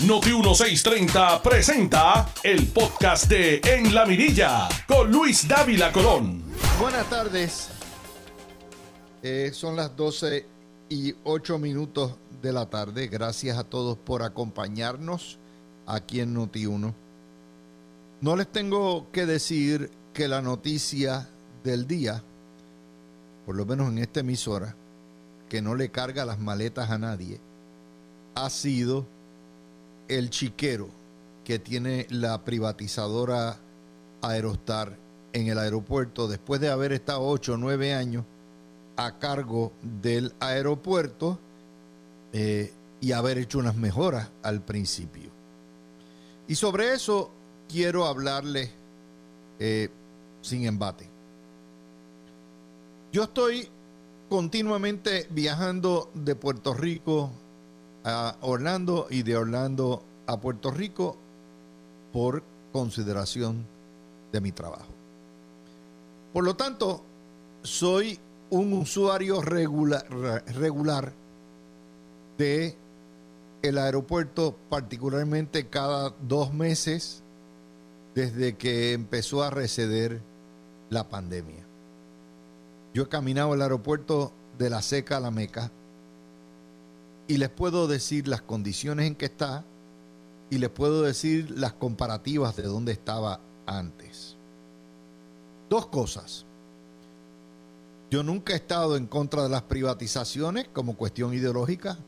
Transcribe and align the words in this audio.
Noti 0.00 0.30
1630 0.30 1.40
presenta 1.40 2.28
el 2.42 2.66
podcast 2.66 3.26
de 3.28 3.60
En 3.64 3.94
la 3.94 4.04
Mirilla 4.04 4.68
con 4.88 5.10
Luis 5.10 5.46
Dávila 5.46 5.92
Colón. 5.92 6.42
Buenas 6.80 7.08
tardes. 7.08 7.68
Eh, 9.22 9.52
son 9.54 9.76
las 9.76 9.96
12 9.96 10.46
y 10.88 11.14
8 11.22 11.58
minutos 11.58 12.16
de 12.42 12.52
la 12.52 12.68
tarde. 12.68 13.06
Gracias 13.06 13.56
a 13.56 13.64
todos 13.64 13.96
por 13.96 14.24
acompañarnos 14.24 15.38
aquí 15.86 16.20
en 16.20 16.34
Noti 16.34 16.66
1. 16.66 16.94
No 18.20 18.36
les 18.36 18.48
tengo 18.48 19.10
que 19.12 19.26
decir 19.26 19.92
que 20.12 20.26
la 20.26 20.42
noticia 20.42 21.28
del 21.62 21.86
día, 21.86 22.22
por 23.46 23.54
lo 23.54 23.64
menos 23.64 23.90
en 23.90 23.98
esta 23.98 24.20
emisora, 24.20 24.74
que 25.48 25.62
no 25.62 25.76
le 25.76 25.90
carga 25.90 26.24
las 26.24 26.40
maletas 26.40 26.90
a 26.90 26.98
nadie, 26.98 27.40
ha 28.34 28.50
sido 28.50 29.13
el 30.08 30.30
chiquero 30.30 30.88
que 31.44 31.58
tiene 31.58 32.06
la 32.10 32.44
privatizadora 32.44 33.58
Aerostar 34.22 34.96
en 35.34 35.48
el 35.48 35.58
aeropuerto 35.58 36.28
después 36.28 36.60
de 36.60 36.70
haber 36.70 36.92
estado 36.92 37.26
8 37.26 37.54
o 37.54 37.56
9 37.56 37.92
años 37.92 38.24
a 38.96 39.18
cargo 39.18 39.72
del 39.82 40.32
aeropuerto 40.40 41.38
eh, 42.32 42.72
y 43.00 43.12
haber 43.12 43.38
hecho 43.38 43.58
unas 43.58 43.76
mejoras 43.76 44.30
al 44.42 44.62
principio. 44.62 45.30
Y 46.48 46.54
sobre 46.54 46.94
eso 46.94 47.30
quiero 47.68 48.06
hablarles 48.06 48.70
eh, 49.58 49.90
sin 50.40 50.64
embate. 50.66 51.08
Yo 53.12 53.24
estoy 53.24 53.68
continuamente 54.28 55.26
viajando 55.30 56.10
de 56.14 56.34
Puerto 56.34 56.74
Rico 56.74 57.30
a 58.04 58.36
Orlando 58.42 59.06
y 59.10 59.22
de 59.22 59.36
Orlando 59.36 60.04
a 60.26 60.38
Puerto 60.38 60.70
Rico 60.70 61.16
por 62.12 62.42
consideración 62.72 63.66
de 64.32 64.40
mi 64.40 64.52
trabajo. 64.52 64.92
Por 66.32 66.44
lo 66.44 66.54
tanto, 66.54 67.02
soy 67.62 68.18
un 68.50 68.72
usuario 68.74 69.40
regular, 69.40 70.06
regular 70.54 71.12
de 72.36 72.76
el 73.62 73.78
aeropuerto, 73.78 74.54
particularmente 74.68 75.68
cada 75.68 76.12
dos 76.28 76.52
meses 76.52 77.22
desde 78.14 78.56
que 78.56 78.92
empezó 78.92 79.42
a 79.42 79.50
receder 79.50 80.20
la 80.90 81.08
pandemia. 81.08 81.64
Yo 82.92 83.04
he 83.04 83.08
caminado 83.08 83.54
el 83.54 83.62
aeropuerto 83.62 84.32
de 84.58 84.70
la 84.70 84.82
Seca 84.82 85.16
a 85.16 85.20
la 85.20 85.30
Meca 85.30 85.70
y 87.26 87.38
les 87.38 87.48
puedo 87.48 87.86
decir 87.86 88.28
las 88.28 88.42
condiciones 88.42 89.06
en 89.06 89.14
que 89.14 89.26
está 89.26 89.64
y 90.50 90.58
les 90.58 90.70
puedo 90.70 91.02
decir 91.02 91.50
las 91.50 91.72
comparativas 91.72 92.56
de 92.56 92.64
dónde 92.64 92.92
estaba 92.92 93.40
antes. 93.66 94.36
Dos 95.70 95.86
cosas. 95.86 96.44
Yo 98.10 98.22
nunca 98.22 98.52
he 98.52 98.56
estado 98.56 98.96
en 98.96 99.06
contra 99.06 99.42
de 99.42 99.48
las 99.48 99.62
privatizaciones 99.62 100.68
como 100.72 100.96
cuestión 100.96 101.34
ideológica, 101.34 101.98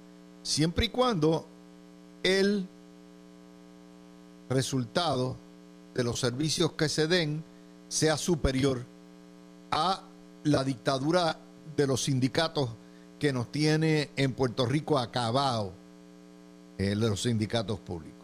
siempre 0.42 0.86
y 0.86 0.88
cuando 0.90 1.46
el 2.22 2.68
resultado 4.48 5.36
de 5.94 6.04
los 6.04 6.20
servicios 6.20 6.72
que 6.72 6.88
se 6.88 7.06
den 7.06 7.42
sea 7.88 8.16
superior 8.16 8.84
a 9.70 10.02
la 10.44 10.62
dictadura 10.62 11.38
de 11.76 11.86
los 11.86 12.04
sindicatos 12.04 12.70
que 13.18 13.32
nos 13.32 13.50
tiene 13.50 14.10
en 14.16 14.32
Puerto 14.32 14.66
Rico 14.66 14.98
acabado 14.98 15.72
el 16.78 17.00
de 17.00 17.08
los 17.08 17.22
sindicatos 17.22 17.80
públicos. 17.80 18.16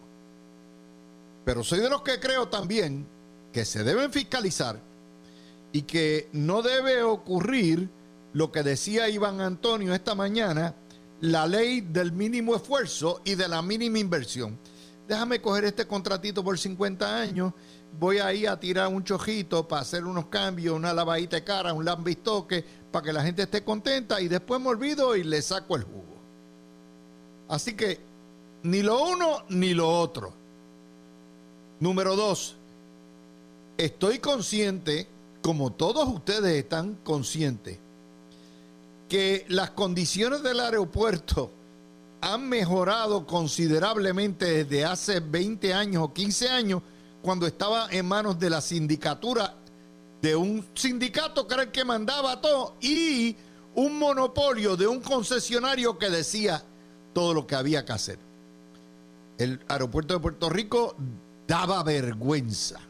Pero 1.45 1.65
soy 1.65 1.81
de 1.81 1.91
los 1.91 2.03
que 2.03 2.21
creo 2.21 2.49
también 2.49 3.07
que 3.53 3.65
se 3.65 3.85
deben 3.85 4.13
fiscalizar 4.13 4.79
y 5.73 5.83
que 5.83 6.29
no 6.33 6.63
debe 6.63 7.03
ocurrir 7.03 7.89
lo 8.33 8.53
que 8.53 8.63
decía 8.63 9.09
Iván 9.09 9.41
Antonio 9.41 9.95
esta 9.95 10.15
mañana, 10.15 10.75
la 11.21 11.47
ley 11.47 11.81
del 11.81 12.13
mínimo 12.13 12.55
esfuerzo 12.55 13.21
y 13.25 13.35
de 13.35 13.49
la 13.49 13.63
mínima 13.63 13.99
inversión. 13.99 14.59
Déjame 15.09 15.41
coger 15.41 15.65
este 15.65 15.87
contratito 15.87 16.45
por 16.45 16.59
50 16.59 17.19
años, 17.21 17.53
voy 17.99 18.19
ahí 18.19 18.47
a 18.47 18.59
tirar 18.59 18.89
un 18.89 19.05
chojito 19.05 19.67
para 19.67 19.83
hacer 19.83 20.05
unos 20.05 20.27
cambios, 20.27 20.77
una 20.77 20.93
lavadita 20.93 21.37
de 21.37 21.45
cara, 21.45 21.73
un 21.73 21.85
lambistoque, 21.85 22.65
para 22.93 23.05
que 23.07 23.13
la 23.13 23.23
gente 23.23 23.43
esté 23.43 23.65
contenta 23.65 24.21
y 24.21 24.29
después 24.29 24.61
me 24.61 24.69
olvido 24.69 25.17
y 25.17 25.25
le 25.25 25.41
saco 25.41 25.75
el 25.75 25.83
jugo. 25.83 26.17
Así 27.49 27.75
que 27.75 27.99
ni 28.63 28.83
lo 28.83 29.03
uno 29.03 29.45
ni 29.49 29.75
lo 29.75 29.89
otro. 29.89 30.33
Número 31.81 32.15
dos, 32.15 32.55
estoy 33.77 34.19
consciente, 34.21 35.09
como 35.41 35.73
todos 35.73 36.07
ustedes 36.09 36.63
están 36.63 36.95
conscientes, 37.03 37.79
que 39.09 39.45
las 39.49 39.71
condiciones 39.71 40.43
del 40.43 40.61
aeropuerto 40.61 41.51
han 42.21 42.49
mejorado 42.49 43.27
considerablemente 43.27 44.65
desde 44.65 44.85
hace 44.85 45.19
20 45.19 45.75
años 45.75 46.05
o 46.05 46.13
15 46.13 46.49
años, 46.49 46.83
cuando 47.21 47.47
estaba 47.47 47.89
en 47.91 48.07
manos 48.07 48.39
de 48.39 48.51
la 48.51 48.61
sindicatura 48.61 49.57
de 50.23 50.37
un 50.37 50.65
sindicato 50.75 51.47
que 51.47 51.55
era 51.55 51.63
el 51.65 51.73
que 51.73 51.85
mandaba 51.85 52.41
todo 52.41 52.77
y 52.81 53.37
un 53.75 53.99
monopolio 53.99 54.77
de 54.77 54.87
un 54.87 55.01
concesionario 55.01 55.99
que 55.99 56.09
decía 56.09 56.63
todo 57.13 57.35
lo 57.35 57.47
que 57.47 57.57
había 57.57 57.85
que 57.85 57.93
hacer. 57.93 58.19
El 59.37 59.61
aeropuerto 59.69 60.15
de 60.15 60.21
Puerto 60.21 60.49
Rico 60.49 60.95
daba 61.47 61.83
vergüenza. 61.83 62.81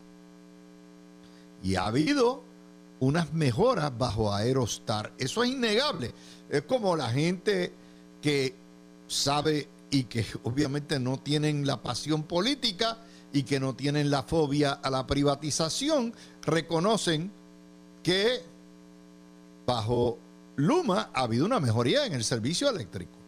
Y 1.62 1.76
ha 1.76 1.86
habido 1.86 2.44
unas 3.00 3.32
mejoras 3.32 3.96
bajo 3.96 4.34
Aerostar. 4.34 5.12
Eso 5.16 5.42
es 5.42 5.50
innegable. 5.50 6.12
Es 6.50 6.62
como 6.62 6.96
la 6.96 7.08
gente 7.08 7.72
que 8.20 8.54
sabe 9.08 9.68
y 9.90 10.04
que 10.04 10.26
obviamente 10.42 10.98
no 10.98 11.18
tienen 11.18 11.66
la 11.66 11.82
pasión 11.82 12.24
política 12.24 12.98
y 13.32 13.44
que 13.44 13.58
no 13.58 13.74
tienen 13.74 14.10
la 14.10 14.22
fobia 14.22 14.72
a 14.72 14.90
la 14.90 15.06
privatización, 15.06 16.14
reconocen 16.44 17.30
que 18.02 18.42
bajo 19.66 20.18
Luma 20.56 21.10
ha 21.14 21.22
habido 21.22 21.46
una 21.46 21.60
mejoría 21.60 22.06
en 22.06 22.12
el 22.12 22.24
servicio 22.24 22.68
eléctrico. 22.68 23.18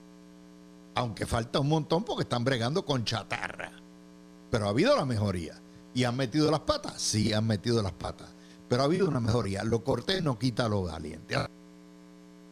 Aunque 0.95 1.27
falta 1.27 1.61
un 1.61 1.69
montón 1.69 2.05
porque 2.05 2.23
están 2.23 2.45
bregando 2.45 2.85
con 2.85 3.05
chatarra. 3.05 3.73
Pero 4.51 4.67
ha 4.67 4.71
habido 4.71 4.97
la 4.97 5.05
mejoría. 5.05 5.61
¿Y 5.95 6.05
han 6.05 6.17
metido 6.17 6.51
las 6.51 6.61
patas? 6.61 7.01
Sí, 7.01 7.33
han 7.33 7.47
metido 7.47 7.83
las 7.83 7.93
patas. 7.93 8.29
Pero 8.69 8.83
ha 8.83 8.87
habido 8.87 9.09
una 9.09 9.21
mejoría. 9.21 9.65
Lo 9.65 9.83
corté 9.83 10.21
no 10.21 10.39
quita 10.39 10.69
lo 10.69 10.83
valiente. 10.85 11.37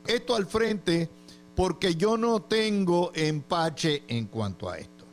Esto 0.06 0.34
al 0.34 0.46
frente 0.46 1.08
porque 1.54 1.94
yo 1.94 2.16
no 2.16 2.42
tengo 2.42 3.12
empache 3.14 4.04
en 4.08 4.26
cuanto 4.26 4.70
a 4.70 4.78
esto. 4.78 5.04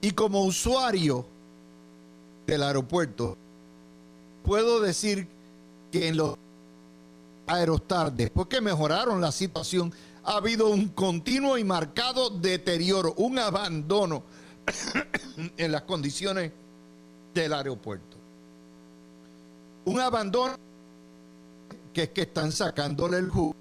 Y 0.00 0.12
como 0.12 0.42
usuario 0.44 1.26
del 2.46 2.62
aeropuerto, 2.62 3.36
puedo 4.42 4.80
decir 4.80 5.28
que 5.90 6.08
en 6.08 6.16
los 6.16 6.36
Aerostar, 7.46 8.12
después 8.12 8.46
que 8.46 8.60
mejoraron 8.60 9.20
la 9.20 9.32
situación, 9.32 9.92
ha 10.22 10.36
habido 10.36 10.68
un 10.68 10.88
continuo 10.88 11.58
y 11.58 11.64
marcado 11.64 12.30
deterioro, 12.30 13.14
un 13.16 13.40
abandono 13.40 14.22
en 15.56 15.72
las 15.72 15.82
condiciones 15.82 16.52
del 17.34 17.52
aeropuerto. 17.52 18.16
Un 19.84 19.98
abandono 19.98 20.54
que 21.92 22.04
es 22.04 22.08
que 22.10 22.22
están 22.22 22.52
sacándole 22.52 23.18
el 23.18 23.28
jugo, 23.28 23.56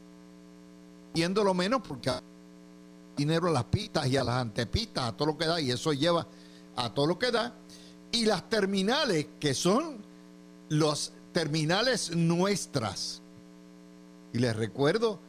lo 1.16 1.54
menos 1.54 1.82
porque 1.82 2.12
dinero 3.18 3.48
a 3.48 3.52
las 3.52 3.64
pistas 3.66 4.08
y 4.08 4.18
a 4.18 4.24
las 4.24 4.36
antepistas, 4.36 5.06
a 5.06 5.18
todo 5.18 5.30
lo 5.30 5.38
que 5.38 5.46
da, 5.46 5.60
y 5.60 5.72
eso 5.72 5.94
lleva 5.94 6.28
a 6.76 6.94
todo 6.94 7.08
lo 7.08 7.18
que 7.18 7.32
da. 7.32 7.56
Y 8.12 8.26
las 8.26 8.48
terminales, 8.50 9.28
que 9.40 9.54
son 9.54 10.09
los 10.70 11.14
terminales 11.34 12.16
nuestras. 12.16 13.22
Y 14.34 14.40
les 14.40 14.56
recuerdo 14.56 15.20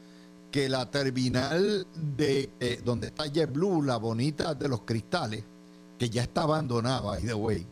que 0.51 0.69
la 0.69 0.91
terminal 0.91 1.87
de 1.95 2.51
eh, 2.61 2.81
donde 2.85 3.09
está 3.09 3.27
JetBlue, 3.27 3.83
la 3.83 3.97
bonita 3.97 4.55
de 4.55 4.69
los 4.69 4.83
cristales, 4.83 5.45
que 5.99 6.11
ya 6.11 6.23
está 6.23 6.43
abandonada, 6.43 7.01
by 7.01 7.23
the 7.23 7.35
way, 7.35 7.67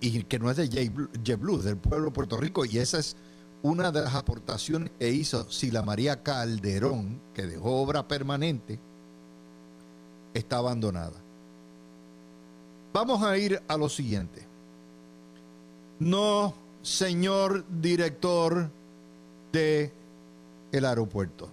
y 0.00 0.22
que 0.24 0.38
no 0.38 0.50
es 0.50 0.56
de 0.56 0.68
JetBlue, 0.68 1.58
es 1.58 1.64
del 1.64 1.76
pueblo 1.76 2.06
de 2.06 2.12
Puerto 2.12 2.36
Rico, 2.36 2.64
y 2.64 2.78
esa 2.78 2.98
es 2.98 3.16
una 3.62 3.92
de 3.92 4.02
las 4.02 4.14
aportaciones 4.14 4.90
que 4.98 5.08
hizo 5.10 5.48
Sila 5.50 5.82
María 5.82 6.22
Calderón, 6.22 7.20
que 7.34 7.46
dejó 7.46 7.80
obra 7.80 8.08
permanente, 8.08 8.80
está 10.34 10.58
abandonada. 10.58 11.20
Vamos 12.92 13.22
a 13.22 13.38
ir 13.38 13.62
a 13.68 13.76
lo 13.76 13.88
siguiente. 13.88 14.51
No, 16.02 16.54
señor 16.82 17.64
director 17.80 18.68
de 19.52 19.92
el 20.72 20.84
aeropuerto. 20.84 21.48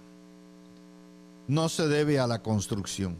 No 1.46 1.68
se 1.68 1.86
debe 1.86 2.18
a 2.18 2.26
la 2.26 2.42
construcción. 2.42 3.16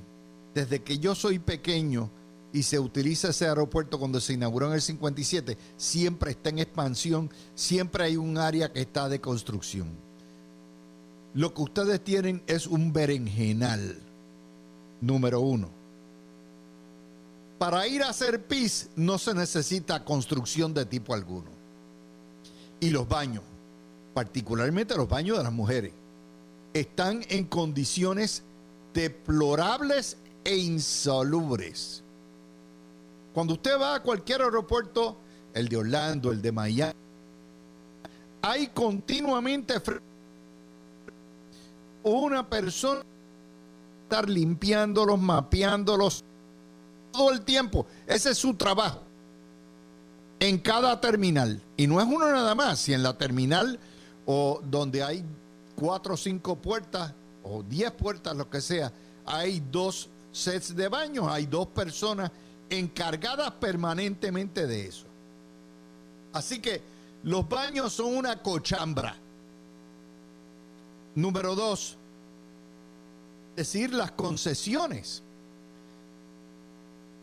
desde 0.53 0.83
que 0.83 0.99
yo 0.99 1.15
soy 1.15 1.39
pequeño 1.39 2.11
y 2.53 2.65
se 2.65 2.81
utiliza 2.81 3.29
ese 3.29 3.47
aeropuerto 3.47 4.01
cuando 4.01 4.21
se 4.21 4.33
inauguró 4.33 4.67
en 4.67 4.73
el 4.73 4.83
57, 4.83 5.57
siempre 5.77 6.33
está 6.33 6.49
en 6.49 6.59
expansión, 6.59 7.31
siempre 7.55 8.03
hay 8.03 8.17
un 8.17 8.37
área 8.37 8.73
que 8.73 8.81
está 8.81 9.09
de 9.09 9.21
construcción. 9.21 9.89
Lo 11.35 11.55
que 11.55 11.63
ustedes 11.63 12.03
tienen 12.03 12.43
es 12.49 12.67
un 12.67 12.93
berenjenal, 12.93 14.01
número 15.01 15.41
uno. 15.41 15.80
Para 17.61 17.87
ir 17.87 18.03
a 18.03 18.09
hacer 18.09 18.47
pis 18.47 18.89
no 18.97 19.19
se 19.19 19.35
necesita 19.35 20.03
construcción 20.03 20.73
de 20.73 20.87
tipo 20.87 21.13
alguno. 21.13 21.51
Y 22.81 22.89
los 22.89 23.07
baños, 23.07 23.45
particularmente 24.15 24.97
los 24.97 25.07
baños 25.07 25.37
de 25.37 25.45
las 25.45 25.53
mujeres, 25.53 25.93
están 26.73 27.21
en 27.29 27.45
condiciones 27.45 28.43
deplorables 28.95 30.17
e 30.43 30.57
insalubres. 30.57 32.03
Cuando 33.35 33.53
usted 33.53 33.79
va 33.79 33.97
a 33.97 34.03
cualquier 34.03 34.41
aeropuerto, 34.41 35.19
el 35.53 35.69
de 35.69 35.77
Orlando, 35.77 36.33
el 36.33 36.41
de 36.41 36.53
Miami, 36.53 36.95
hay 38.41 38.69
continuamente 38.69 39.75
una 42.05 42.49
persona 42.49 43.03
estar 44.05 44.31
limpiándolos, 44.31 45.21
mapeándolos 45.21 46.25
todo 47.13 47.31
el 47.31 47.43
tiempo. 47.43 47.87
Ese 48.07 48.31
es 48.31 48.39
su 48.39 48.55
trabajo. 48.55 49.03
En 50.39 50.59
cada 50.59 51.01
terminal. 51.01 51.61
Y 51.77 51.87
no 51.87 52.01
es 52.01 52.07
uno 52.07 52.31
nada 52.31 52.55
más. 52.55 52.81
Si 52.81 52.93
en 52.93 53.03
la 53.03 53.17
terminal 53.17 53.79
o 54.27 54.61
donde 54.65 55.03
hay 55.03 55.25
cuatro 55.75 56.15
o 56.15 56.17
cinco 56.17 56.57
puertas 56.57 57.13
o 57.43 57.63
diez 57.63 57.91
puertas, 57.91 58.37
lo 58.37 58.49
que 58.49 58.61
sea, 58.61 58.93
hay 59.27 59.63
dos 59.71 60.09
sets 60.33 60.75
de 60.75 60.89
baños, 60.89 61.27
hay 61.29 61.47
dos 61.47 61.67
personas 61.69 62.31
encargadas 62.69 63.51
permanentemente 63.53 64.67
de 64.67 64.87
eso. 64.87 65.07
Así 66.33 66.61
que 66.61 66.81
los 67.23 67.49
baños 67.49 67.93
son 67.93 68.17
una 68.17 68.43
cochambra. 68.43 69.17
Número 71.15 71.55
dos, 71.55 71.97
decir 73.57 73.93
las 73.93 74.13
concesiones. 74.13 75.23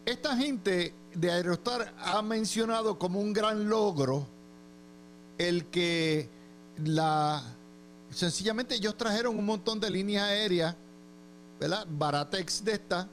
Esta 0.07 0.37
gente 0.37 0.93
de 1.13 1.31
Aerostar 1.31 1.93
ha 1.99 2.21
mencionado 2.21 2.97
como 2.97 3.19
un 3.19 3.33
gran 3.33 3.67
logro 3.67 4.25
el 5.37 5.65
que 5.65 6.29
la 6.77 7.43
sencillamente 8.09 8.75
ellos 8.75 8.95
trajeron 8.95 9.37
un 9.37 9.45
montón 9.45 9.81
de 9.81 9.89
líneas 9.89 10.23
aéreas, 10.29 10.77
¿verdad? 11.59 11.85
Baratex 11.89 12.63
de 12.63 12.71
esta, 12.71 13.09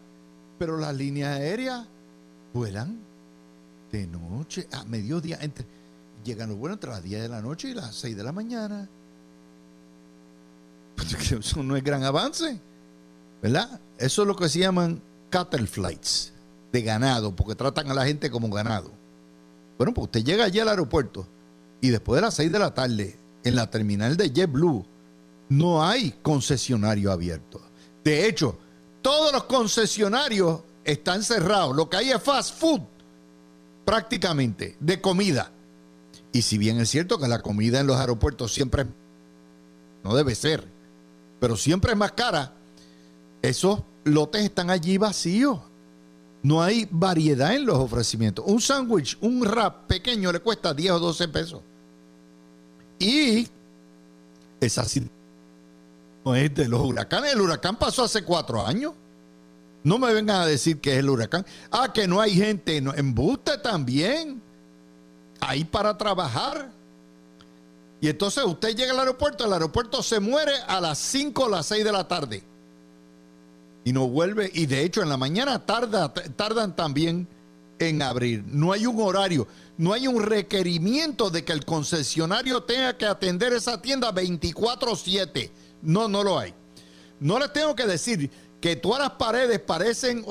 pero 0.57 0.77
las 0.77 0.95
líneas 0.95 1.37
aéreas 1.37 1.85
vuelan 2.53 3.01
de 3.91 4.07
noche 4.07 4.69
a 4.71 4.85
mediodía, 4.85 5.39
entre, 5.41 5.67
llegan 6.25 6.51
los 6.51 6.59
vuelos 6.59 6.77
entre 6.77 6.91
las 6.91 7.03
10 7.03 7.23
de 7.23 7.29
la 7.29 7.43
noche 7.43 7.71
y 7.71 7.75
las 7.75 7.93
6 7.97 8.17
de 8.17 8.23
la 8.23 8.31
mañana. 8.31 8.89
Eso 11.41 11.61
no 11.65 11.77
es 11.77 11.83
gran 11.83 12.05
avance, 12.05 12.61
¿verdad? 13.43 13.81
Eso 13.99 14.23
es 14.23 14.29
lo 14.29 14.37
que 14.37 14.49
se 14.49 14.61
llaman 14.61 15.03
cattle 15.29 15.67
flights, 15.67 16.34
de 16.75 16.83
ganado, 16.83 17.37
porque 17.37 17.55
tratan 17.55 17.89
a 17.89 17.95
la 17.95 18.05
gente 18.05 18.31
como 18.31 18.51
ganado. 18.51 18.91
Bueno, 19.79 19.95
pues 19.95 20.07
usted 20.07 20.25
llega 20.25 20.45
allí 20.45 20.59
al 20.59 20.69
aeropuerto 20.69 21.25
y 21.81 21.91
después 21.91 22.17
de 22.17 22.23
las 22.23 22.35
6 22.35 22.51
de 22.51 22.59
la 22.59 22.75
tarde, 22.75 23.17
en 23.45 23.55
la 23.55 23.71
terminal 23.71 24.17
de 24.17 24.33
JetBlue, 24.33 24.85
no 25.51 25.87
hay 25.87 26.13
concesionario 26.23 27.13
abierto. 27.13 27.61
De 28.03 28.27
hecho, 28.27 28.59
todos 29.03 29.33
los 29.33 29.45
concesionarios 29.45 30.63
están 30.83 31.23
cerrados. 31.23 31.77
Lo 31.77 31.89
que 31.89 31.99
hay 31.99 32.11
es 32.11 32.21
fast 32.21 32.59
food, 32.59 32.81
prácticamente, 33.85 34.77
de 34.81 35.01
comida. 35.01 35.53
Y 36.33 36.43
si 36.43 36.59
bien 36.59 36.81
es 36.81 36.89
cierto 36.89 37.19
que 37.19 37.29
la 37.29 37.41
comida 37.41 37.79
en 37.79 37.87
los 37.87 37.99
aeropuertos 37.99 38.53
siempre 38.53 38.85
no 40.03 40.17
debe 40.17 40.35
ser, 40.35 40.67
pero 41.39 41.57
siempre 41.57 41.93
es 41.93 41.99
más 41.99 42.13
cara, 42.13 42.55
esos 43.43 43.83
lotes 44.03 44.43
están 44.43 44.71
allí 44.71 44.99
vacíos. 44.99 45.61
No 46.45 46.63
hay 46.63 46.87
variedad 46.91 47.55
en 47.55 47.65
los 47.65 47.79
ofrecimientos. 47.79 48.45
Un 48.47 48.61
sándwich, 48.61 49.17
un 49.23 49.41
wrap 49.41 49.87
pequeño 49.87 50.31
le 50.31 50.41
cuesta 50.41 50.75
10 50.75 50.93
o 50.93 50.99
12 50.99 51.29
pesos. 51.29 51.63
Y 52.99 53.49
es 54.61 54.77
así. 54.77 55.09
No 56.23 56.35
es 56.35 56.55
de 56.55 56.69
los 56.69 56.83
huracanes. 56.83 57.33
El 57.33 57.41
huracán 57.41 57.77
pasó 57.77 58.05
hace 58.05 58.25
cuatro 58.25 58.65
años. 58.65 58.93
No 59.85 59.99
me 59.99 60.13
vengan 60.13 60.43
a 60.43 60.47
decir 60.47 60.83
que 60.83 60.93
es 60.93 60.99
el 60.99 61.09
huracán. 61.09 61.47
Ah, 61.71 61.91
que 61.95 62.07
no 62.07 62.21
hay 62.21 62.35
gente. 62.35 62.79
No, 62.83 62.93
embuste 62.93 63.57
también. 63.57 64.43
Ahí 65.41 65.65
para 65.65 65.97
trabajar. 65.97 66.71
Y 68.03 68.09
entonces 68.11 68.45
usted 68.45 68.77
llega 68.77 68.93
al 68.93 69.01
aeropuerto, 69.01 69.47
el 69.47 69.53
aeropuerto 69.55 70.03
se 70.03 70.21
muere 70.21 70.53
a 70.69 70.79
las 70.79 70.99
5 70.99 71.45
o 71.45 71.49
las 71.49 71.65
6 71.65 71.83
de 71.83 71.93
la 71.93 72.07
tarde. 72.07 72.45
Y 73.85 73.93
no 73.93 74.09
vuelve. 74.09 74.51
Y 74.53 74.67
de 74.67 74.83
hecho 74.83 75.03
en 75.03 75.09
la 75.09 75.17
mañana 75.17 75.65
tarda, 75.65 76.13
tardan 76.13 76.75
también 76.75 77.29
en 77.79 78.03
abrir. 78.03 78.45
No 78.47 78.73
hay 78.73 78.87
un 78.87 79.01
horario, 79.01 79.47
no 79.77 79.93
hay 79.93 80.07
un 80.07 80.23
requerimiento 80.23 81.31
de 81.31 81.45
que 81.45 81.53
el 81.53 81.65
concesionario 81.65 82.63
tenga 82.63 82.97
que 82.97 83.07
atender 83.07 83.53
esa 83.53 83.81
tienda 83.81 84.13
24/7. 84.13 85.51
No, 85.83 86.09
no 86.09 86.25
lo 86.25 86.39
hay. 86.39 86.55
No 87.21 87.39
les 87.39 87.53
tengo 87.53 87.75
que 87.75 87.87
decir 87.87 88.31
que 88.61 88.77
todas 88.77 89.01
las 89.01 89.11
paredes 89.13 89.61
parecen, 89.61 90.25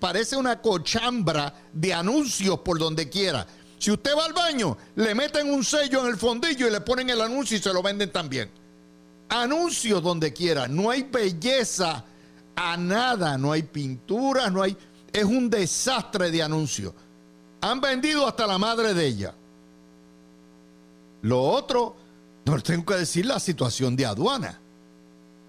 parece 0.00 0.36
una 0.36 0.60
cochambra 0.60 1.54
de 1.72 1.94
anuncios 1.94 2.58
por 2.60 2.78
donde 2.78 3.08
quiera. 3.08 3.46
Si 3.78 3.90
usted 3.90 4.10
va 4.16 4.26
al 4.26 4.32
baño, 4.32 4.76
le 4.96 5.14
meten 5.14 5.48
un 5.50 5.64
sello 5.64 6.00
en 6.00 6.08
el 6.08 6.16
fondillo 6.16 6.66
y 6.66 6.70
le 6.70 6.80
ponen 6.80 7.08
el 7.08 7.20
anuncio 7.20 7.56
y 7.56 7.60
se 7.60 7.72
lo 7.72 7.82
venden 7.82 8.10
también. 8.10 8.50
Anuncios 9.28 10.02
donde 10.02 10.32
quiera. 10.32 10.68
No 10.68 10.90
hay 10.90 11.04
belleza 11.04 12.04
a 12.56 12.76
nada. 12.76 13.38
No 13.38 13.52
hay 13.52 13.62
pintura, 13.62 14.50
no 14.50 14.62
hay 14.62 14.76
es 15.12 15.24
un 15.24 15.50
desastre 15.50 16.30
de 16.30 16.42
anuncio. 16.42 16.94
Han 17.60 17.80
vendido 17.80 18.26
hasta 18.26 18.46
la 18.46 18.58
madre 18.58 18.94
de 18.94 19.06
ella. 19.06 19.34
Lo 21.22 21.42
otro, 21.42 21.96
no 22.44 22.60
tengo 22.60 22.84
que 22.86 22.94
decir 22.94 23.26
la 23.26 23.38
situación 23.38 23.96
de 23.96 24.06
aduana. 24.06 24.60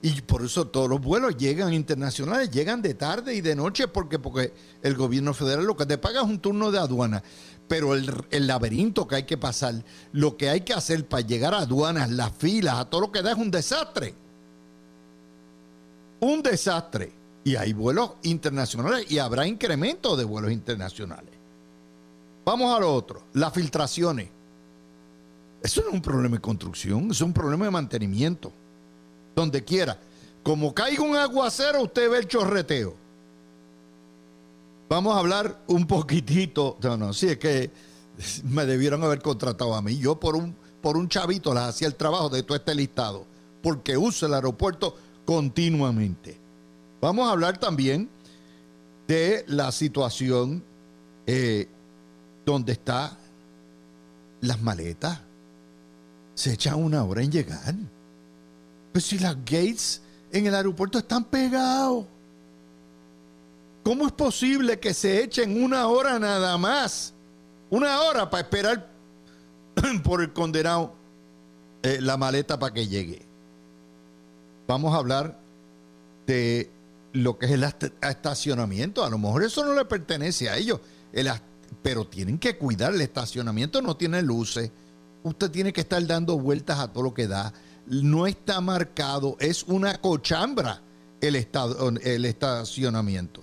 Y 0.03 0.21
por 0.21 0.43
eso 0.43 0.67
todos 0.67 0.89
los 0.89 0.99
vuelos 0.99 1.37
llegan 1.37 1.73
internacionales, 1.73 2.49
llegan 2.49 2.81
de 2.81 2.95
tarde 2.95 3.35
y 3.35 3.41
de 3.41 3.55
noche, 3.55 3.87
porque, 3.87 4.17
porque 4.17 4.51
el 4.81 4.95
gobierno 4.95 5.33
federal 5.33 5.63
lo 5.65 5.77
que 5.77 5.85
te 5.85 5.99
paga 5.99 6.21
es 6.21 6.27
un 6.27 6.39
turno 6.39 6.71
de 6.71 6.79
aduana. 6.79 7.23
Pero 7.67 7.93
el, 7.93 8.11
el 8.31 8.47
laberinto 8.47 9.07
que 9.07 9.15
hay 9.15 9.23
que 9.23 9.37
pasar, 9.37 9.75
lo 10.11 10.35
que 10.37 10.49
hay 10.49 10.61
que 10.61 10.73
hacer 10.73 11.07
para 11.07 11.25
llegar 11.25 11.53
a 11.53 11.59
aduanas, 11.59 12.09
las 12.09 12.31
filas, 12.31 12.75
a 12.75 12.85
todo 12.85 13.01
lo 13.01 13.11
que 13.11 13.21
da 13.21 13.31
es 13.31 13.37
un 13.37 13.51
desastre. 13.51 14.15
Un 16.21 16.41
desastre. 16.41 17.11
Y 17.43 17.55
hay 17.55 17.73
vuelos 17.73 18.11
internacionales 18.23 19.11
y 19.11 19.17
habrá 19.17 19.47
incremento 19.47 20.15
de 20.15 20.23
vuelos 20.23 20.51
internacionales. 20.51 21.33
Vamos 22.45 22.75
a 22.75 22.79
lo 22.79 22.93
otro, 22.93 23.23
las 23.33 23.53
filtraciones. 23.53 24.29
Eso 25.63 25.81
no 25.81 25.89
es 25.89 25.93
un 25.93 26.01
problema 26.01 26.35
de 26.35 26.41
construcción, 26.41 27.11
es 27.11 27.21
un 27.21 27.33
problema 27.33 27.65
de 27.65 27.71
mantenimiento. 27.71 28.51
Donde 29.35 29.63
quiera. 29.63 29.97
Como 30.43 30.73
caiga 30.73 31.03
un 31.03 31.15
aguacero, 31.15 31.83
usted 31.83 32.09
ve 32.09 32.19
el 32.19 32.27
chorreteo. 32.27 32.95
Vamos 34.89 35.15
a 35.15 35.19
hablar 35.19 35.61
un 35.67 35.87
poquitito. 35.87 36.77
No, 36.81 36.97
no, 36.97 37.13
sí, 37.13 37.29
es 37.29 37.37
que 37.37 37.71
me 38.43 38.65
debieron 38.65 39.03
haber 39.03 39.21
contratado 39.21 39.73
a 39.73 39.81
mí. 39.81 39.97
Yo 39.97 40.19
por 40.19 40.35
un, 40.35 40.55
por 40.81 40.97
un 40.97 41.07
chavito 41.07 41.53
les 41.53 41.63
hacía 41.63 41.87
el 41.87 41.95
trabajo 41.95 42.29
de 42.29 42.43
todo 42.43 42.57
este 42.57 42.75
listado. 42.75 43.25
Porque 43.63 43.95
uso 43.95 44.25
el 44.25 44.33
aeropuerto 44.33 44.97
continuamente. 45.31 46.37
Vamos 46.99 47.25
a 47.25 47.31
hablar 47.31 47.57
también 47.57 48.09
de 49.07 49.45
la 49.47 49.71
situación 49.71 50.61
eh, 51.25 51.69
donde 52.45 52.73
están 52.73 53.11
las 54.41 54.61
maletas. 54.61 55.21
Se 56.35 56.51
echan 56.51 56.83
una 56.83 57.05
hora 57.05 57.23
en 57.23 57.31
llegar. 57.31 57.73
Pues 58.91 59.05
si 59.05 59.19
las 59.19 59.37
gates 59.45 60.01
en 60.33 60.47
el 60.47 60.53
aeropuerto 60.53 60.97
están 60.97 61.23
pegados. 61.23 62.07
¿Cómo 63.85 64.07
es 64.07 64.11
posible 64.11 64.81
que 64.81 64.93
se 64.93 65.23
echen 65.23 65.63
una 65.63 65.87
hora 65.87 66.19
nada 66.19 66.57
más? 66.57 67.13
Una 67.69 68.01
hora 68.01 68.29
para 68.29 68.43
esperar 68.43 68.89
por 70.03 70.21
el 70.21 70.33
condenado 70.33 70.93
eh, 71.83 71.99
la 72.01 72.17
maleta 72.17 72.59
para 72.59 72.73
que 72.73 72.85
llegue. 72.85 73.30
Vamos 74.71 74.93
a 74.93 74.99
hablar 74.99 75.37
de 76.25 76.71
lo 77.11 77.37
que 77.37 77.45
es 77.45 77.51
el 77.51 77.65
estacionamiento. 78.01 79.03
A 79.03 79.09
lo 79.09 79.17
mejor 79.17 79.43
eso 79.43 79.65
no 79.65 79.73
le 79.73 79.83
pertenece 79.83 80.49
a 80.49 80.55
ellos, 80.55 80.79
pero 81.83 82.07
tienen 82.07 82.39
que 82.39 82.57
cuidar. 82.57 82.93
El 82.93 83.01
estacionamiento 83.01 83.81
no 83.81 83.97
tiene 83.97 84.21
luces. 84.21 84.71
Usted 85.23 85.51
tiene 85.51 85.73
que 85.73 85.81
estar 85.81 86.07
dando 86.07 86.39
vueltas 86.39 86.79
a 86.79 86.87
todo 86.87 87.03
lo 87.03 87.13
que 87.13 87.27
da. 87.27 87.51
No 87.85 88.27
está 88.27 88.61
marcado, 88.61 89.35
es 89.41 89.63
una 89.63 89.99
cochambra 89.99 90.81
el, 91.19 91.35
el 91.35 92.23
estacionamiento. 92.23 93.41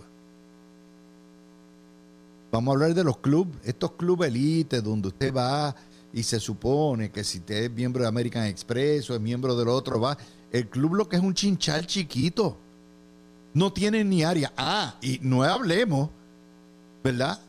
Vamos 2.51 2.73
a 2.73 2.75
hablar 2.75 2.95
de 2.95 3.05
los 3.05 3.19
clubes, 3.19 3.55
estos 3.65 3.93
clubes 3.93 4.29
elite 4.29 4.81
donde 4.81 5.09
usted 5.09 5.35
va 5.35 5.77
y 6.11 6.23
se 6.23 6.41
supone 6.41 7.11
que 7.11 7.23
si 7.23 7.37
usted 7.37 7.65
es 7.65 7.71
miembro 7.71 8.01
de 8.01 8.09
American 8.09 8.45
Express 8.45 9.11
o 9.11 9.15
es 9.15 9.21
miembro 9.21 9.55
del 9.55 9.69
otro, 9.69 10.01
va. 10.01 10.17
El 10.53 10.69
club 10.69 10.95
lo 10.95 11.09
que 11.09 11.17
es 11.17 11.23
un 11.23 11.35
chinchal 11.35 11.87
chiquito. 11.87 12.57
No 13.55 13.73
tiene 13.73 14.05
ni 14.05 14.25
área. 14.25 14.53
Ah, 14.57 14.95
y 15.01 15.19
no 15.23 15.43
hablemos, 15.43 16.11
¿verdad? 17.03 17.41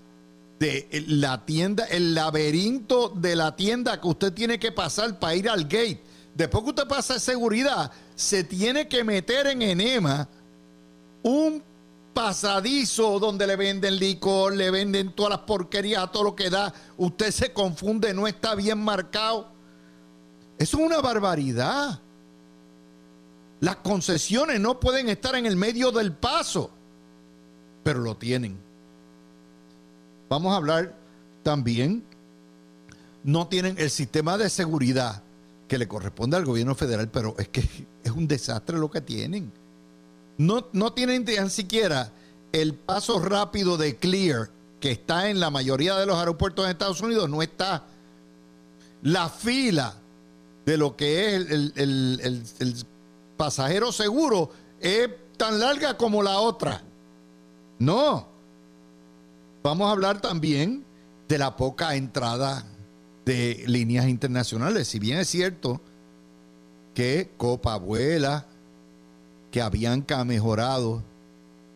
De 0.60 0.88
la 1.08 1.46
tienda, 1.46 1.86
el 1.86 2.14
laberinto 2.14 3.10
de 3.10 3.36
la 3.36 3.56
tienda 3.56 4.00
que 4.02 4.08
usted 4.08 4.34
tiene 4.34 4.60
que 4.60 4.72
pasar 4.72 5.20
para 5.20 5.36
ir 5.36 5.50
al 5.50 5.64
gate. 5.64 6.02
Después 6.36 6.64
que 6.64 6.70
usted 6.70 6.88
pasa 6.88 7.16
de 7.16 7.20
seguridad, 7.20 7.92
se 8.16 8.44
tiene 8.44 8.88
que 8.88 9.04
meter 9.04 9.48
en 9.48 9.62
enema 9.62 10.28
un 11.24 11.64
pasadizo 12.14 13.20
donde 13.20 13.48
le 13.48 13.56
venden 13.56 13.98
licor, 13.98 14.54
le 14.54 14.72
venden 14.72 15.14
todas 15.14 15.32
las 15.32 15.40
porquerías, 15.40 16.12
todo 16.12 16.24
lo 16.24 16.36
que 16.36 16.50
da. 16.50 16.74
Usted 16.98 17.32
se 17.32 17.54
confunde, 17.54 18.14
no 18.14 18.28
está 18.28 18.56
bien 18.56 18.80
marcado. 18.80 19.52
Eso 20.58 20.78
es 20.78 20.84
una 20.86 21.00
barbaridad. 21.00 22.02
Las 23.60 23.78
concesiones 23.78 24.60
no 24.60 24.80
pueden 24.80 25.10
estar 25.10 25.36
en 25.36 25.46
el 25.46 25.56
medio 25.56 25.92
del 25.92 26.14
paso, 26.14 26.72
pero 27.84 28.00
lo 28.00 28.16
tienen. 28.16 28.58
Vamos 30.30 30.54
a 30.54 30.58
hablar 30.58 30.96
también, 31.44 32.04
no 33.24 33.48
tienen 33.48 33.76
el 33.78 33.90
sistema 33.90 34.38
de 34.38 34.50
seguridad 34.50 35.24
que 35.68 35.78
le 35.78 35.88
corresponde 35.88 36.38
al 36.38 36.46
gobierno 36.46 36.76
federal, 36.76 37.10
pero 37.10 37.36
es 37.38 37.50
que 37.50 37.62
es 38.04 38.12
un 38.12 38.28
desastre 38.28 38.78
lo 38.78 38.90
que 38.90 39.02
tienen. 39.02 39.52
No, 40.38 40.68
no 40.72 40.94
tienen 40.94 41.26
ni 41.26 41.50
siquiera 41.50 42.12
el 42.52 42.74
paso 42.74 43.20
rápido 43.20 43.78
de 43.78 43.98
Clear, 43.98 44.50
que 44.80 44.92
está 44.92 45.30
en 45.30 45.40
la 45.40 45.50
mayoría 45.50 45.96
de 45.98 46.06
los 46.06 46.18
aeropuertos 46.18 46.66
de 46.66 46.72
Estados 46.72 47.02
Unidos, 47.02 47.30
no 47.30 47.42
está. 47.42 47.86
La 49.02 49.30
fila 49.30 49.96
de 50.66 50.78
lo 50.78 50.96
que 50.96 51.36
es 51.36 51.50
el, 51.50 52.86
pasajero 53.40 53.94
seguro 53.94 54.52
es 54.82 55.10
tan 55.38 55.62
larga 55.62 55.96
como 55.96 56.22
la 56.22 56.40
otra. 56.40 56.84
No. 57.80 58.28
Vamos 59.64 59.88
a 59.88 59.92
hablar 59.92 60.20
también 60.20 60.84
de 61.30 61.38
la 61.38 61.56
poca 61.56 61.96
entrada 61.96 62.66
de 63.24 63.64
líneas 63.66 64.10
internacionales. 64.10 64.90
Si 64.90 65.00
bien 65.00 65.20
es 65.20 65.30
cierto 65.30 65.80
que 66.94 67.32
Copa 67.38 67.78
vuela, 67.78 68.46
que 69.52 69.62
Avianca 69.62 70.20
ha 70.20 70.26
mejorado 70.26 71.02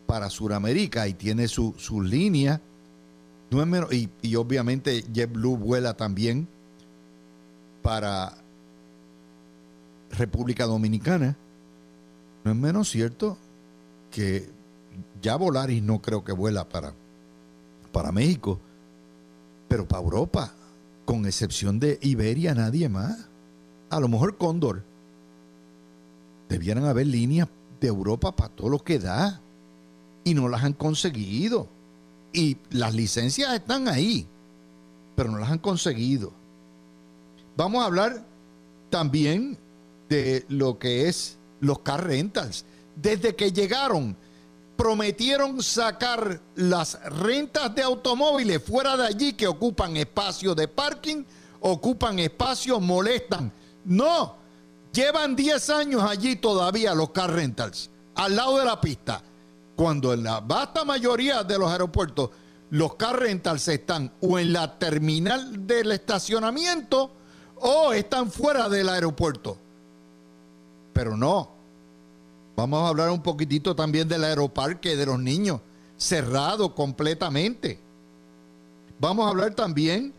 para 0.06 0.28
Sudamérica 0.28 1.08
y 1.08 1.14
tiene 1.14 1.48
su, 1.48 1.74
línea. 2.02 2.60
No 3.50 3.62
es 3.62 3.66
menos, 3.66 3.90
y, 3.90 4.10
y, 4.20 4.36
obviamente 4.36 5.02
JetBlue 5.14 5.56
vuela 5.56 5.94
también 5.96 6.46
para 7.80 8.34
República 10.10 10.66
Dominicana. 10.66 11.38
No 12.44 12.50
es 12.50 12.56
menos 12.56 12.90
cierto 12.90 13.38
que 14.10 14.50
ya 15.22 15.36
Volaris 15.36 15.82
no 15.82 16.00
creo 16.00 16.22
que 16.22 16.32
vuela 16.32 16.68
para, 16.68 16.94
para 17.90 18.12
México, 18.12 18.60
pero 19.66 19.88
para 19.88 20.02
Europa, 20.02 20.52
con 21.06 21.26
excepción 21.26 21.80
de 21.80 21.98
Iberia, 22.02 22.54
nadie 22.54 22.88
más. 22.88 23.28
A 23.90 23.98
lo 23.98 24.08
mejor 24.08 24.36
Cóndor. 24.36 24.84
Debieran 26.48 26.84
haber 26.84 27.06
líneas 27.06 27.48
de 27.80 27.88
Europa 27.88 28.36
para 28.36 28.54
todo 28.54 28.68
lo 28.68 28.78
que 28.78 28.98
da. 28.98 29.40
Y 30.22 30.34
no 30.34 30.48
las 30.48 30.64
han 30.64 30.74
conseguido. 30.74 31.68
Y 32.32 32.58
las 32.70 32.94
licencias 32.94 33.54
están 33.54 33.88
ahí, 33.88 34.26
pero 35.16 35.30
no 35.30 35.38
las 35.38 35.50
han 35.50 35.58
conseguido. 35.58 36.32
Vamos 37.56 37.82
a 37.82 37.86
hablar 37.86 38.24
también 38.90 39.56
de 40.08 40.44
lo 40.48 40.78
que 40.78 41.08
es 41.08 41.38
los 41.64 41.80
car 41.80 42.06
rentals. 42.06 42.64
Desde 42.94 43.34
que 43.34 43.52
llegaron, 43.52 44.16
prometieron 44.76 45.62
sacar 45.62 46.40
las 46.54 47.02
rentas 47.04 47.74
de 47.74 47.82
automóviles 47.82 48.62
fuera 48.62 48.96
de 48.96 49.06
allí 49.06 49.32
que 49.32 49.46
ocupan 49.46 49.96
espacio 49.96 50.54
de 50.54 50.68
parking, 50.68 51.24
ocupan 51.60 52.18
espacio, 52.18 52.80
molestan. 52.80 53.52
No, 53.84 54.44
Llevan 54.94 55.34
10 55.34 55.70
años 55.70 56.02
allí 56.04 56.36
todavía 56.36 56.94
los 56.94 57.10
car 57.10 57.32
rentals, 57.32 57.90
al 58.14 58.36
lado 58.36 58.58
de 58.58 58.64
la 58.64 58.80
pista. 58.80 59.20
Cuando 59.74 60.12
en 60.12 60.22
la 60.22 60.38
vasta 60.38 60.84
mayoría 60.84 61.42
de 61.42 61.58
los 61.58 61.68
aeropuertos 61.68 62.30
los 62.70 62.94
car 62.94 63.18
rentals 63.18 63.66
están 63.66 64.12
o 64.20 64.38
en 64.38 64.52
la 64.52 64.78
terminal 64.78 65.66
del 65.66 65.90
estacionamiento 65.90 67.10
o 67.56 67.92
están 67.92 68.30
fuera 68.30 68.68
del 68.68 68.88
aeropuerto. 68.88 69.58
Pero 70.92 71.16
no. 71.16 71.53
Vamos 72.56 72.82
a 72.82 72.88
hablar 72.88 73.10
un 73.10 73.22
poquitito 73.22 73.74
también 73.74 74.08
del 74.08 74.24
aeroparque 74.24 74.96
de 74.96 75.06
los 75.06 75.18
niños, 75.18 75.60
cerrado 75.96 76.74
completamente. 76.74 77.80
Vamos 79.00 79.26
a 79.26 79.30
hablar 79.30 79.54
también 79.54 80.14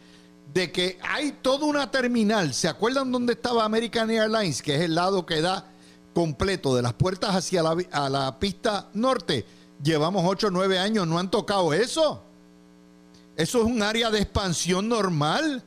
de 0.54 0.72
que 0.72 1.00
hay 1.02 1.32
toda 1.42 1.66
una 1.66 1.90
terminal. 1.92 2.54
¿Se 2.54 2.68
acuerdan 2.68 3.12
dónde 3.12 3.34
estaba 3.34 3.64
American 3.64 4.10
Airlines? 4.10 4.62
Que 4.62 4.76
es 4.76 4.82
el 4.82 4.96
lado 4.96 5.26
que 5.26 5.42
da 5.42 5.72
completo 6.14 6.76
de 6.76 6.82
las 6.82 6.94
puertas 6.94 7.36
hacia 7.36 7.64
la, 7.64 7.76
la 8.10 8.40
pista 8.40 8.90
norte. 8.94 9.46
Llevamos 9.84 10.24
8 10.26 10.48
o 10.48 10.52
9 10.52 10.80
años, 10.80 11.08
no 11.08 11.20
han 11.20 11.32
tocado 11.32 11.74
eso. 11.74 12.24
Eso 13.36 13.60
es 13.60 13.66
un 13.66 13.82
área 13.82 14.10
de 14.10 14.20
expansión 14.20 14.88
normal. 14.88 15.64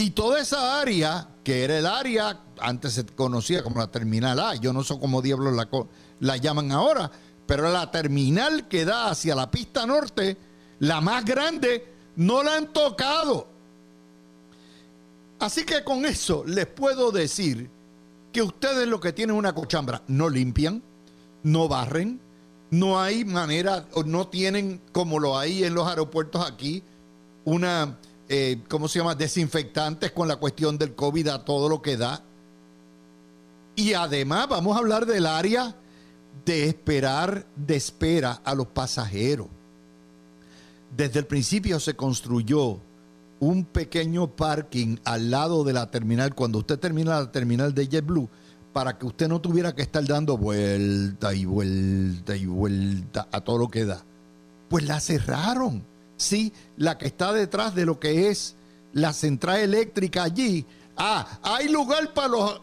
Y 0.00 0.12
toda 0.12 0.40
esa 0.40 0.80
área, 0.80 1.28
que 1.44 1.62
era 1.62 1.76
el 1.76 1.84
área, 1.84 2.40
antes 2.58 2.94
se 2.94 3.04
conocía 3.04 3.62
como 3.62 3.80
la 3.80 3.90
terminal 3.90 4.40
A, 4.40 4.54
yo 4.54 4.72
no 4.72 4.82
sé 4.82 4.98
cómo 4.98 5.20
diablos 5.20 5.52
la, 5.52 5.68
la 6.20 6.38
llaman 6.38 6.72
ahora, 6.72 7.10
pero 7.44 7.70
la 7.70 7.90
terminal 7.90 8.66
que 8.66 8.86
da 8.86 9.10
hacia 9.10 9.34
la 9.34 9.50
pista 9.50 9.84
norte, 9.84 10.38
la 10.78 11.02
más 11.02 11.22
grande, 11.26 11.86
no 12.16 12.42
la 12.42 12.56
han 12.56 12.72
tocado. 12.72 13.46
Así 15.38 15.64
que 15.64 15.84
con 15.84 16.06
eso 16.06 16.44
les 16.46 16.64
puedo 16.64 17.12
decir 17.12 17.68
que 18.32 18.40
ustedes 18.40 18.88
lo 18.88 19.00
que 19.00 19.12
tienen 19.12 19.36
una 19.36 19.54
cochambra, 19.54 20.00
no 20.06 20.30
limpian, 20.30 20.82
no 21.42 21.68
barren, 21.68 22.22
no 22.70 22.98
hay 22.98 23.26
manera, 23.26 23.86
no 24.06 24.28
tienen 24.28 24.80
como 24.92 25.18
lo 25.18 25.38
hay 25.38 25.62
en 25.62 25.74
los 25.74 25.86
aeropuertos 25.86 26.50
aquí, 26.50 26.82
una, 27.44 27.98
eh, 28.32 28.62
¿cómo 28.68 28.86
se 28.86 29.00
llama?, 29.00 29.16
desinfectantes 29.16 30.12
con 30.12 30.28
la 30.28 30.36
cuestión 30.36 30.78
del 30.78 30.94
COVID 30.94 31.26
a 31.28 31.44
todo 31.44 31.68
lo 31.68 31.82
que 31.82 31.96
da. 31.96 32.22
Y 33.74 33.94
además 33.94 34.48
vamos 34.48 34.76
a 34.76 34.78
hablar 34.78 35.04
del 35.04 35.26
área 35.26 35.74
de 36.44 36.68
esperar, 36.68 37.44
de 37.56 37.74
espera 37.74 38.40
a 38.44 38.54
los 38.54 38.68
pasajeros. 38.68 39.48
Desde 40.96 41.18
el 41.18 41.26
principio 41.26 41.80
se 41.80 41.94
construyó 41.94 42.78
un 43.40 43.64
pequeño 43.64 44.28
parking 44.36 44.98
al 45.04 45.32
lado 45.32 45.64
de 45.64 45.72
la 45.72 45.90
terminal, 45.90 46.32
cuando 46.32 46.58
usted 46.58 46.78
termina 46.78 47.18
la 47.18 47.32
terminal 47.32 47.74
de 47.74 47.88
JetBlue, 47.88 48.28
para 48.72 48.96
que 48.96 49.06
usted 49.06 49.26
no 49.26 49.40
tuviera 49.40 49.74
que 49.74 49.82
estar 49.82 50.06
dando 50.06 50.36
vuelta 50.36 51.34
y 51.34 51.46
vuelta 51.46 52.36
y 52.36 52.46
vuelta 52.46 53.26
a 53.32 53.40
todo 53.40 53.58
lo 53.58 53.68
que 53.68 53.86
da. 53.86 54.04
Pues 54.68 54.84
la 54.84 55.00
cerraron. 55.00 55.84
Sí, 56.20 56.52
la 56.76 56.98
que 56.98 57.06
está 57.06 57.32
detrás 57.32 57.74
de 57.74 57.86
lo 57.86 57.98
que 57.98 58.28
es 58.28 58.54
la 58.92 59.14
central 59.14 59.60
eléctrica 59.60 60.24
allí. 60.24 60.66
Ah, 60.94 61.40
hay 61.42 61.68
lugar 61.68 62.12
para 62.12 62.28
los, 62.28 62.60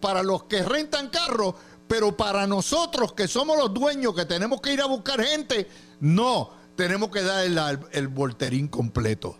para 0.00 0.22
los 0.22 0.44
que 0.44 0.62
rentan 0.62 1.10
carros, 1.10 1.54
pero 1.86 2.16
para 2.16 2.46
nosotros 2.46 3.12
que 3.12 3.28
somos 3.28 3.58
los 3.58 3.74
dueños, 3.74 4.14
que 4.14 4.24
tenemos 4.24 4.62
que 4.62 4.72
ir 4.72 4.80
a 4.80 4.86
buscar 4.86 5.22
gente, 5.22 5.68
no, 6.00 6.50
tenemos 6.76 7.10
que 7.10 7.22
dar 7.22 7.44
el, 7.44 7.60
el 7.92 8.08
volterín 8.08 8.68
completo. 8.68 9.36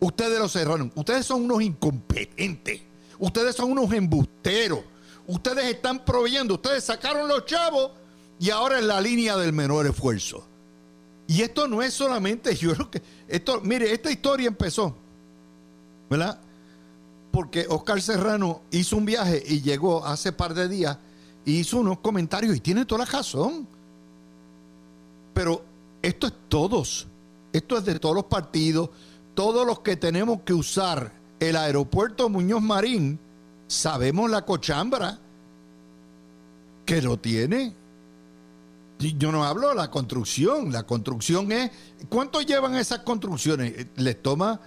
Ustedes 0.00 0.38
lo 0.38 0.48
cerraron. 0.48 0.90
Ustedes 0.94 1.26
son 1.26 1.44
unos 1.44 1.60
incompetentes. 1.60 2.80
Ustedes 3.18 3.54
son 3.54 3.72
unos 3.72 3.92
embusteros. 3.92 4.80
Ustedes 5.26 5.66
están 5.66 6.06
proveyendo. 6.06 6.54
Ustedes 6.54 6.84
sacaron 6.84 7.28
los 7.28 7.44
chavos 7.44 7.90
y 8.40 8.48
ahora 8.48 8.78
es 8.78 8.84
la 8.86 9.02
línea 9.02 9.36
del 9.36 9.52
menor 9.52 9.86
esfuerzo. 9.86 10.46
Y 11.26 11.42
esto 11.42 11.66
no 11.68 11.82
es 11.82 11.94
solamente, 11.94 12.54
yo 12.56 12.74
creo 12.74 12.90
que 12.90 13.02
esto, 13.28 13.60
mire, 13.62 13.92
esta 13.92 14.10
historia 14.10 14.48
empezó, 14.48 14.94
¿verdad? 16.10 16.40
Porque 17.30 17.66
Oscar 17.68 18.00
Serrano 18.00 18.62
hizo 18.70 18.96
un 18.96 19.04
viaje 19.04 19.42
y 19.46 19.60
llegó 19.60 20.04
hace 20.06 20.32
par 20.32 20.54
de 20.54 20.68
días 20.68 20.98
y 21.44 21.58
hizo 21.58 21.78
unos 21.78 21.98
comentarios 21.98 22.56
y 22.56 22.60
tiene 22.60 22.84
toda 22.84 23.04
la 23.04 23.10
razón. 23.10 23.66
Pero 25.32 25.64
esto 26.00 26.28
es 26.28 26.32
todos. 26.48 27.08
Esto 27.52 27.78
es 27.78 27.84
de 27.84 27.98
todos 27.98 28.14
los 28.14 28.24
partidos, 28.24 28.90
todos 29.34 29.66
los 29.66 29.80
que 29.80 29.96
tenemos 29.96 30.40
que 30.42 30.52
usar 30.52 31.12
el 31.38 31.56
aeropuerto 31.56 32.28
Muñoz 32.28 32.62
Marín, 32.62 33.18
sabemos 33.66 34.30
la 34.30 34.44
cochambra 34.44 35.18
que 36.84 37.00
lo 37.00 37.16
tiene. 37.18 37.74
Yo 39.12 39.30
no 39.30 39.44
hablo 39.44 39.68
de 39.68 39.74
la 39.74 39.90
construcción. 39.90 40.72
La 40.72 40.84
construcción 40.84 41.52
es. 41.52 41.70
¿Cuánto 42.08 42.40
llevan 42.40 42.74
esas 42.76 43.00
construcciones? 43.00 43.86
¿Les 43.96 44.22
toma 44.22 44.60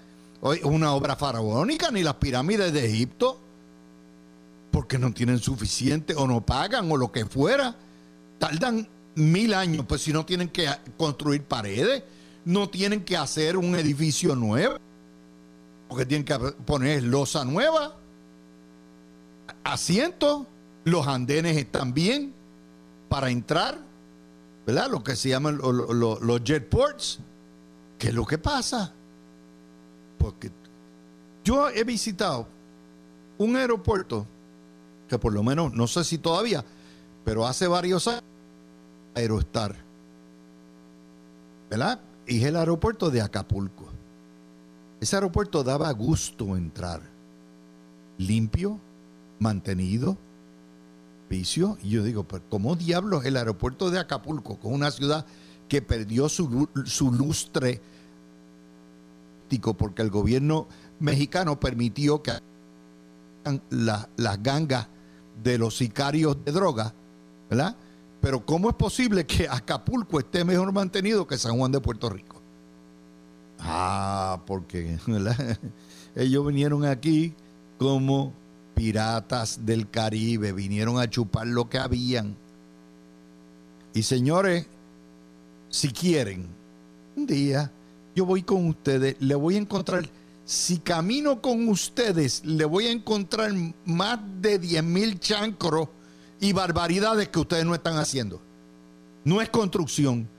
una 0.63 0.93
obra 0.93 1.15
faraónica 1.15 1.91
ni 1.91 2.03
las 2.03 2.15
pirámides 2.15 2.71
de 2.71 2.85
Egipto? 2.85 3.39
Porque 4.71 4.99
no 4.99 5.13
tienen 5.13 5.39
suficiente 5.39 6.13
o 6.15 6.27
no 6.27 6.45
pagan 6.45 6.91
o 6.91 6.97
lo 6.97 7.11
que 7.11 7.25
fuera. 7.25 7.75
Tardan 8.37 8.87
mil 9.15 9.53
años, 9.53 9.85
pues 9.87 10.01
si 10.01 10.13
no 10.13 10.25
tienen 10.25 10.49
que 10.49 10.69
construir 10.95 11.43
paredes, 11.43 12.03
no 12.45 12.69
tienen 12.69 13.03
que 13.03 13.17
hacer 13.17 13.57
un 13.57 13.75
edificio 13.75 14.35
nuevo, 14.35 14.77
porque 15.89 16.05
tienen 16.05 16.23
que 16.23 16.37
poner 16.65 17.03
losa 17.03 17.43
nueva, 17.43 17.95
asientos, 19.63 20.45
los 20.85 21.07
andenes 21.07 21.57
están 21.57 21.93
bien 21.93 22.33
para 23.09 23.29
entrar, 23.29 23.79
¿verdad? 24.67 24.89
Lo 24.91 25.01
que 25.01 25.15
se 25.15 25.29
llaman 25.29 25.57
los, 25.57 26.43
jetports. 26.43 27.19
¿Qué 27.97 28.09
es 28.09 28.13
lo 28.13 28.25
que 28.25 28.37
pasa? 28.37 28.93
Porque 30.19 30.51
yo 31.43 31.69
he 31.69 31.85
visitado 31.85 32.47
un 33.37 33.55
aeropuerto 33.55 34.27
que 35.07 35.17
por 35.17 35.31
lo 35.31 35.41
menos, 35.41 35.73
no 35.73 35.87
sé 35.87 36.03
si 36.03 36.17
todavía, 36.17 36.65
pero 37.23 37.47
hace 37.47 37.65
varios 37.67 38.07
años, 38.07 38.23
Aerostar, 39.15 39.75
¿verdad? 41.71 41.99
Y 42.27 42.41
es 42.41 42.43
el 42.43 42.55
aeropuerto 42.55 43.09
de 43.09 43.21
Acapulco. 43.21 43.87
Ese 44.99 45.15
aeropuerto 45.15 45.63
daba 45.63 45.89
gusto 45.91 46.55
entrar. 46.55 47.01
Limpio, 48.19 48.79
mantenido, 49.39 50.17
vicio. 51.29 51.77
Y 51.83 51.89
yo 51.89 52.03
digo, 52.03 52.23
pero 52.23 52.43
¿cómo 52.49 52.75
diablos 52.75 53.25
el 53.25 53.37
aeropuerto 53.37 53.89
de 53.89 53.99
Acapulco, 53.99 54.57
con 54.59 54.73
una 54.73 54.91
ciudad 54.91 55.25
que 55.67 55.81
perdió 55.81 56.29
su, 56.29 56.69
su 56.85 57.11
lustre 57.11 57.81
porque 59.77 60.01
el 60.01 60.09
gobierno 60.09 60.67
mexicano 60.99 61.59
permitió 61.59 62.21
que 62.21 62.33
las 63.69 64.43
gangas 64.43 64.87
de 65.41 65.57
los 65.57 65.77
sicarios 65.77 66.43
de 66.43 66.51
droga, 66.51 66.93
¿verdad? 67.49 67.75
Pero 68.19 68.45
¿cómo 68.45 68.69
es 68.69 68.75
posible 68.75 69.25
que 69.25 69.47
Acapulco 69.47 70.19
esté 70.19 70.43
mejor 70.43 70.71
mantenido 70.73 71.25
que 71.25 71.37
San 71.37 71.57
Juan 71.57 71.71
de 71.71 71.79
Puerto 71.79 72.09
Rico? 72.09 72.41
Ah, 73.59 74.41
porque 74.45 74.97
ellos 76.15 76.45
vinieron 76.45 76.83
aquí 76.85 77.33
como 77.77 78.33
piratas 78.77 79.65
del 79.65 79.89
Caribe, 79.89 80.51
vinieron 80.53 80.99
a 80.99 81.09
chupar 81.09 81.47
lo 81.47 81.67
que 81.67 81.79
habían. 81.79 82.37
Y 83.93 84.03
señores, 84.03 84.67
si 85.69 85.89
quieren, 85.89 86.47
un 87.15 87.25
día 87.25 87.71
yo 88.15 88.25
voy 88.25 88.43
con 88.43 88.67
ustedes, 88.67 89.15
le 89.19 89.33
voy 89.33 89.55
a 89.55 89.59
encontrar, 89.59 90.07
si 90.45 90.77
camino 90.77 91.41
con 91.41 91.67
ustedes, 91.67 92.45
le 92.45 92.65
voy 92.65 92.85
a 92.85 92.91
encontrar 92.91 93.51
más 93.85 94.19
de 94.41 94.59
10 94.59 94.83
mil 94.83 95.19
chancros 95.19 95.89
y 96.39 96.53
barbaridades 96.53 97.29
que 97.29 97.39
ustedes 97.39 97.65
no 97.65 97.73
están 97.73 97.97
haciendo. 97.97 98.39
No 99.23 99.41
es 99.41 99.49
construcción, 99.49 100.29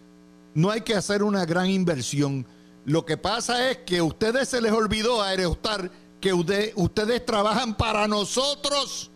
no 0.55 0.71
hay 0.71 0.83
que 0.83 0.95
hacer 0.95 1.25
una 1.25 1.45
gran 1.45 1.69
inversión. 1.69 2.47
Lo 2.85 3.05
que 3.05 3.17
pasa 3.17 3.71
es 3.71 3.79
que 3.79 3.99
a 3.99 4.05
ustedes 4.05 4.49
se 4.49 4.61
les 4.61 4.73
olvidó 4.73 5.23
Aerostar 5.23 5.91
que 6.21 6.33
ustedes 6.33 7.25
trabajan 7.25 7.77
para 7.77 8.09
nosotros. 8.09 9.11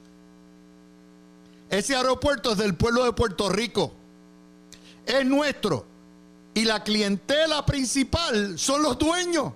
Ese 1.69 1.97
aeropuerto 1.97 2.53
es 2.53 2.59
del 2.59 2.75
pueblo 2.75 3.05
de 3.05 3.13
Puerto 3.13 3.49
Rico. 3.49 3.93
Es 5.07 5.25
nuestro. 5.25 5.87
Y 6.55 6.65
la 6.65 6.85
clientela 6.85 7.65
principal 7.65 8.59
son 8.59 8.83
los 8.83 8.99
dueños, 8.99 9.55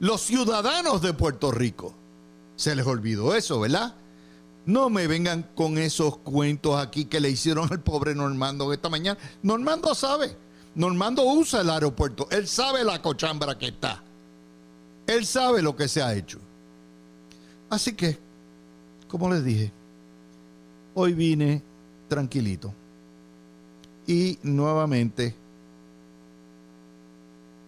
los 0.00 0.20
ciudadanos 0.20 1.00
de 1.00 1.14
Puerto 1.14 1.52
Rico. 1.52 1.94
Se 2.56 2.74
les 2.74 2.86
olvidó 2.86 3.34
eso, 3.34 3.60
¿verdad? 3.60 3.94
No 4.66 4.90
me 4.90 5.06
vengan 5.06 5.48
con 5.54 5.78
esos 5.78 6.18
cuentos 6.18 6.76
aquí 6.80 7.04
que 7.04 7.20
le 7.20 7.30
hicieron 7.30 7.68
al 7.70 7.80
pobre 7.80 8.14
Normando 8.14 8.72
esta 8.72 8.88
mañana. 8.88 9.18
Normando 9.42 9.94
sabe. 9.94 10.36
Normando 10.74 11.22
usa 11.24 11.60
el 11.60 11.70
aeropuerto. 11.70 12.28
Él 12.30 12.48
sabe 12.48 12.84
la 12.84 13.00
cochambra 13.00 13.58
que 13.58 13.68
está. 13.68 14.02
Él 15.06 15.26
sabe 15.26 15.62
lo 15.62 15.76
que 15.76 15.88
se 15.88 16.02
ha 16.02 16.14
hecho. 16.14 16.38
Así 17.72 17.94
que, 17.94 18.18
como 19.08 19.30
les 19.30 19.42
dije, 19.42 19.72
hoy 20.92 21.14
vine 21.14 21.62
tranquilito. 22.06 22.74
Y 24.06 24.38
nuevamente, 24.42 25.34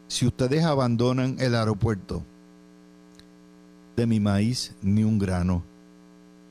si 0.07 0.27
ustedes 0.27 0.63
abandonan 0.63 1.37
el 1.39 1.55
aeropuerto, 1.55 2.23
de 3.97 4.07
mi 4.07 4.21
maíz 4.21 4.75
ni 4.83 5.05
un 5.05 5.19
grano, 5.19 5.65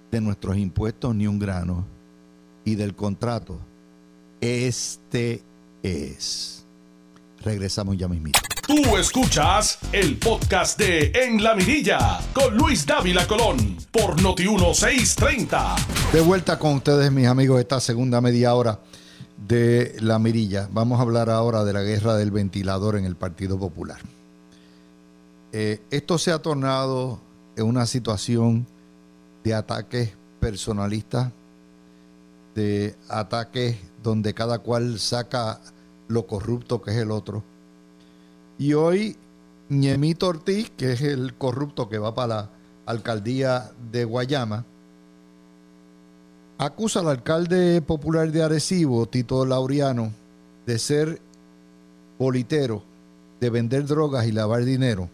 de 0.09 0.19
nuestros 0.19 0.57
impuestos 0.57 1.13
ni 1.13 1.27
un 1.27 1.37
grano, 1.37 1.85
y 2.65 2.73
del 2.73 2.95
contrato, 2.95 3.59
este 4.41 5.43
es. 5.83 6.65
Regresamos 7.43 7.97
ya 7.97 8.07
mismito. 8.07 8.52
Tú 8.65 8.95
escuchas 8.97 9.77
el 9.91 10.17
podcast 10.17 10.79
de 10.79 11.11
En 11.13 11.43
la 11.43 11.53
Mirilla 11.53 12.21
con 12.31 12.55
Luis 12.55 12.85
Dávila 12.85 13.27
Colón 13.27 13.75
por 13.91 14.21
Noti 14.21 14.47
1630. 14.47 15.75
De 16.13 16.21
vuelta 16.21 16.57
con 16.57 16.75
ustedes, 16.75 17.11
mis 17.11 17.27
amigos, 17.27 17.59
esta 17.59 17.81
segunda 17.81 18.21
media 18.21 18.55
hora 18.55 18.79
de 19.45 19.97
La 19.99 20.17
Mirilla. 20.17 20.69
Vamos 20.71 20.99
a 20.99 21.01
hablar 21.01 21.29
ahora 21.29 21.65
de 21.65 21.73
la 21.73 21.81
guerra 21.81 22.15
del 22.15 22.31
ventilador 22.31 22.95
en 22.95 23.03
el 23.03 23.17
Partido 23.17 23.59
Popular. 23.59 23.99
Eh, 25.51 25.81
esto 25.91 26.17
se 26.17 26.31
ha 26.31 26.41
tornado 26.41 27.19
en 27.57 27.65
una 27.65 27.85
situación 27.85 28.65
de 29.43 29.55
ataques 29.55 30.13
personalistas, 30.39 31.33
de 32.55 32.95
ataques 33.09 33.75
donde 34.01 34.33
cada 34.33 34.59
cual 34.59 34.99
saca 34.99 35.59
lo 36.07 36.25
corrupto 36.27 36.81
que 36.81 36.91
es 36.91 36.97
el 36.97 37.11
otro. 37.11 37.43
Y 38.63 38.75
hoy 38.75 39.17
Ñemito 39.67 40.27
Ortiz, 40.27 40.71
que 40.77 40.93
es 40.93 41.01
el 41.01 41.33
corrupto 41.33 41.89
que 41.89 41.97
va 41.97 42.15
para 42.15 42.27
la 42.27 42.49
alcaldía 42.85 43.73
de 43.91 44.05
Guayama, 44.05 44.65
acusa 46.57 47.01
al 47.01 47.09
alcalde 47.09 47.81
popular 47.81 48.31
de 48.31 48.41
Arecibo, 48.41 49.05
Tito 49.05 49.45
Laureano, 49.45 50.13
de 50.65 50.79
ser 50.79 51.21
politero, 52.17 52.85
de 53.41 53.49
vender 53.49 53.85
drogas 53.85 54.27
y 54.27 54.31
lavar 54.31 54.63
dinero. 54.63 55.09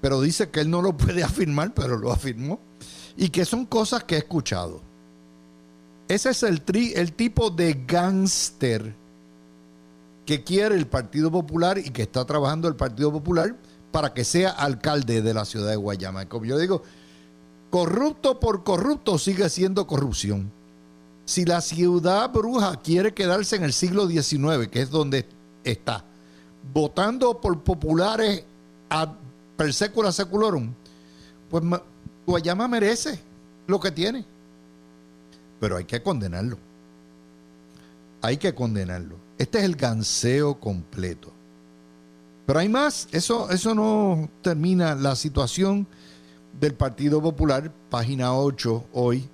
Pero 0.00 0.22
dice 0.22 0.48
que 0.48 0.60
él 0.60 0.70
no 0.70 0.80
lo 0.80 0.96
puede 0.96 1.22
afirmar, 1.24 1.74
pero 1.74 1.98
lo 1.98 2.10
afirmó. 2.10 2.58
Y 3.18 3.28
que 3.28 3.44
son 3.44 3.66
cosas 3.66 4.04
que 4.04 4.14
he 4.14 4.18
escuchado. 4.20 4.80
Ese 6.08 6.30
es 6.30 6.42
el, 6.42 6.62
el 6.94 7.12
tipo 7.12 7.50
de 7.50 7.84
gángster 7.86 8.94
que 10.28 10.44
quiere 10.44 10.74
el 10.74 10.86
Partido 10.86 11.30
Popular 11.30 11.78
y 11.78 11.88
que 11.88 12.02
está 12.02 12.22
trabajando 12.26 12.68
el 12.68 12.76
Partido 12.76 13.10
Popular 13.10 13.56
para 13.90 14.12
que 14.12 14.24
sea 14.24 14.50
alcalde 14.50 15.22
de 15.22 15.32
la 15.32 15.46
ciudad 15.46 15.70
de 15.70 15.76
Guayama. 15.76 16.28
Como 16.28 16.44
yo 16.44 16.58
digo, 16.58 16.82
corrupto 17.70 18.38
por 18.38 18.62
corrupto 18.62 19.16
sigue 19.16 19.48
siendo 19.48 19.86
corrupción. 19.86 20.52
Si 21.24 21.46
la 21.46 21.62
ciudad 21.62 22.30
bruja 22.30 22.76
quiere 22.76 23.14
quedarse 23.14 23.56
en 23.56 23.64
el 23.64 23.72
siglo 23.72 24.06
XIX, 24.06 24.68
que 24.70 24.82
es 24.82 24.90
donde 24.90 25.26
está, 25.64 26.04
votando 26.74 27.40
por 27.40 27.62
populares 27.62 28.44
a 28.90 29.10
per 29.56 29.72
secula 29.72 30.12
seculorum, 30.12 30.74
pues 31.48 31.64
Guayama 32.26 32.68
merece 32.68 33.18
lo 33.66 33.80
que 33.80 33.92
tiene. 33.92 34.26
Pero 35.58 35.78
hay 35.78 35.86
que 35.86 36.02
condenarlo. 36.02 36.58
Hay 38.20 38.36
que 38.36 38.54
condenarlo. 38.54 39.27
Este 39.38 39.58
es 39.58 39.64
el 39.64 39.76
ganseo 39.76 40.58
completo. 40.58 41.32
Pero 42.46 42.58
hay 42.58 42.68
más. 42.68 43.08
Eso, 43.12 43.50
eso 43.50 43.74
no 43.74 44.28
termina 44.42 44.94
la 44.94 45.14
situación 45.14 45.86
del 46.58 46.74
Partido 46.74 47.22
Popular, 47.22 47.72
página 47.88 48.34
8 48.34 48.86
hoy, 48.92 49.28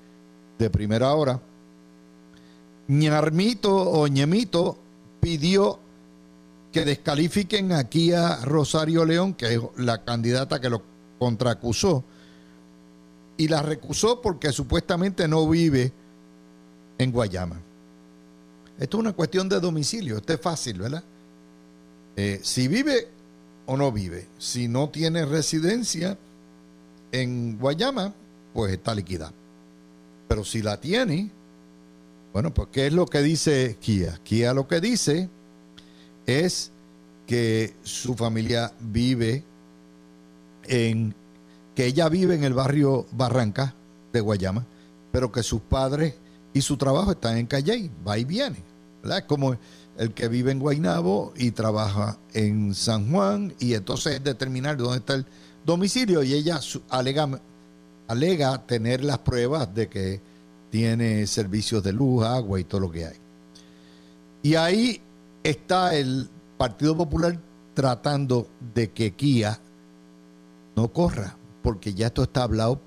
de 0.58 0.68
primera 0.68 1.14
hora. 1.14 1.40
Ñarmito 2.86 3.74
o 3.74 4.06
Ñemito 4.08 4.76
pidió 5.20 5.78
que 6.70 6.84
descalifiquen 6.84 7.72
aquí 7.72 8.12
a 8.12 8.44
Rosario 8.44 9.04
León, 9.04 9.32
que 9.32 9.54
es 9.54 9.60
la 9.76 10.04
candidata 10.04 10.60
que 10.60 10.68
lo 10.68 10.82
contraacusó, 11.18 12.04
y 13.36 13.48
la 13.48 13.62
recusó 13.62 14.20
porque 14.20 14.52
supuestamente 14.52 15.26
no 15.28 15.48
vive 15.48 15.92
en 16.98 17.10
Guayama. 17.10 17.63
Esto 18.78 18.96
es 18.96 19.00
una 19.00 19.12
cuestión 19.12 19.48
de 19.48 19.60
domicilio, 19.60 20.16
esto 20.16 20.32
es 20.32 20.40
fácil, 20.40 20.78
¿verdad? 20.78 21.04
Eh, 22.16 22.40
si 22.42 22.68
vive 22.68 23.08
o 23.66 23.76
no 23.76 23.92
vive, 23.92 24.26
si 24.38 24.68
no 24.68 24.88
tiene 24.88 25.24
residencia, 25.24 26.18
en 27.14 27.58
Guayama, 27.58 28.12
pues 28.52 28.72
está 28.72 28.94
liquidada. 28.94 29.32
Pero 30.28 30.44
si 30.44 30.62
la 30.62 30.80
tiene, 30.80 31.30
Bueno, 32.32 32.52
pues 32.52 32.68
¿qué 32.72 32.88
es 32.88 32.92
lo 32.92 33.06
que 33.06 33.22
dice 33.22 33.76
Kia? 33.80 34.18
Kia 34.24 34.52
lo 34.52 34.66
que 34.66 34.80
dice 34.80 35.28
es 36.26 36.72
que 37.28 37.74
su 37.84 38.16
familia 38.16 38.72
vive 38.80 39.44
en, 40.64 41.14
que 41.76 41.86
ella 41.86 42.08
vive 42.08 42.34
en 42.34 42.42
el 42.42 42.52
barrio 42.52 43.06
Barranca 43.12 43.76
de 44.12 44.20
Guayama, 44.20 44.66
pero 45.12 45.30
que 45.30 45.44
sus 45.44 45.60
padres 45.60 46.14
y 46.54 46.62
su 46.62 46.78
trabajo 46.78 47.10
están 47.10 47.36
en 47.36 47.46
Calley, 47.46 47.90
va 48.06 48.16
y 48.16 48.24
viene, 48.24 48.62
¿verdad? 49.02 49.26
Como 49.26 49.56
el 49.98 50.14
que 50.14 50.28
vive 50.28 50.52
en 50.52 50.60
Guaynabo 50.60 51.34
y 51.36 51.50
trabaja 51.50 52.16
en 52.32 52.74
San 52.74 53.10
Juan 53.10 53.52
y 53.58 53.74
entonces 53.74 54.14
es 54.14 54.24
determinar 54.24 54.76
dónde 54.76 54.98
está 54.98 55.14
el 55.14 55.26
domicilio 55.66 56.22
y 56.22 56.32
ella 56.32 56.60
alega, 56.88 57.28
alega 58.08 58.66
tener 58.66 59.04
las 59.04 59.18
pruebas 59.18 59.74
de 59.74 59.88
que 59.88 60.20
tiene 60.70 61.26
servicios 61.26 61.82
de 61.82 61.92
luz, 61.92 62.24
agua 62.24 62.58
y 62.58 62.64
todo 62.64 62.80
lo 62.80 62.90
que 62.90 63.06
hay. 63.06 63.16
Y 64.42 64.54
ahí 64.54 65.00
está 65.42 65.94
el 65.94 66.28
Partido 66.56 66.96
Popular 66.96 67.38
tratando 67.74 68.48
de 68.74 68.90
que 68.90 69.12
Kia 69.12 69.58
no 70.76 70.92
corra, 70.92 71.36
porque 71.62 71.94
ya 71.94 72.06
esto 72.06 72.22
está 72.22 72.44
hablado 72.44 72.80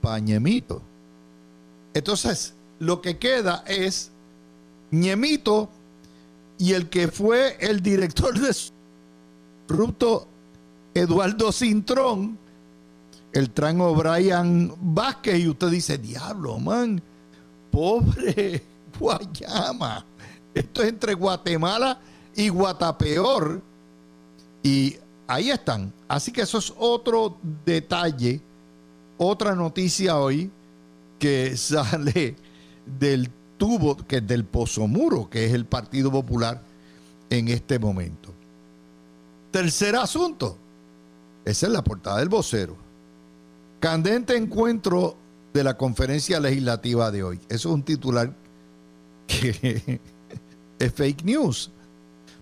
pañemito. 0.00 0.82
Entonces, 1.94 2.54
lo 2.78 3.00
que 3.00 3.18
queda 3.18 3.64
es 3.66 4.10
Ñemito 4.90 5.68
y 6.58 6.72
el 6.72 6.88
que 6.88 7.08
fue 7.08 7.56
el 7.60 7.82
director 7.82 8.38
de 8.38 8.54
Rupto 9.68 10.26
Eduardo 10.94 11.52
Cintrón, 11.52 12.38
el 13.32 13.50
tran 13.50 13.80
O'Brien 13.80 14.72
Vázquez, 14.80 15.40
y 15.40 15.48
usted 15.48 15.68
dice, 15.68 15.98
diablo, 15.98 16.58
man, 16.58 17.00
pobre 17.70 18.62
Guayama. 18.98 20.04
Esto 20.54 20.82
es 20.82 20.88
entre 20.88 21.14
Guatemala 21.14 22.00
y 22.34 22.48
Guatapeor. 22.48 23.62
Y 24.62 24.96
ahí 25.26 25.50
están. 25.50 25.92
Así 26.08 26.32
que 26.32 26.40
eso 26.42 26.58
es 26.58 26.72
otro 26.76 27.36
detalle, 27.64 28.40
otra 29.18 29.54
noticia 29.54 30.18
hoy 30.18 30.50
que 31.18 31.56
sale 31.56 32.47
del 32.98 33.30
tuvo, 33.56 33.96
que 33.96 34.18
es 34.18 34.26
del 34.26 34.44
Pozo 34.44 34.86
Muro, 34.86 35.28
que 35.28 35.46
es 35.46 35.52
el 35.52 35.66
Partido 35.66 36.10
Popular 36.10 36.62
en 37.30 37.48
este 37.48 37.78
momento. 37.78 38.32
Tercer 39.50 39.96
asunto, 39.96 40.56
esa 41.44 41.66
es 41.66 41.72
la 41.72 41.82
portada 41.82 42.18
del 42.18 42.28
vocero. 42.28 42.76
Candente 43.80 44.36
encuentro 44.36 45.16
de 45.52 45.64
la 45.64 45.76
conferencia 45.76 46.40
legislativa 46.40 47.10
de 47.10 47.22
hoy. 47.22 47.40
Eso 47.48 47.68
es 47.68 47.74
un 47.74 47.82
titular 47.82 48.34
que 49.26 50.00
es 50.78 50.92
fake 50.92 51.24
news. 51.24 51.70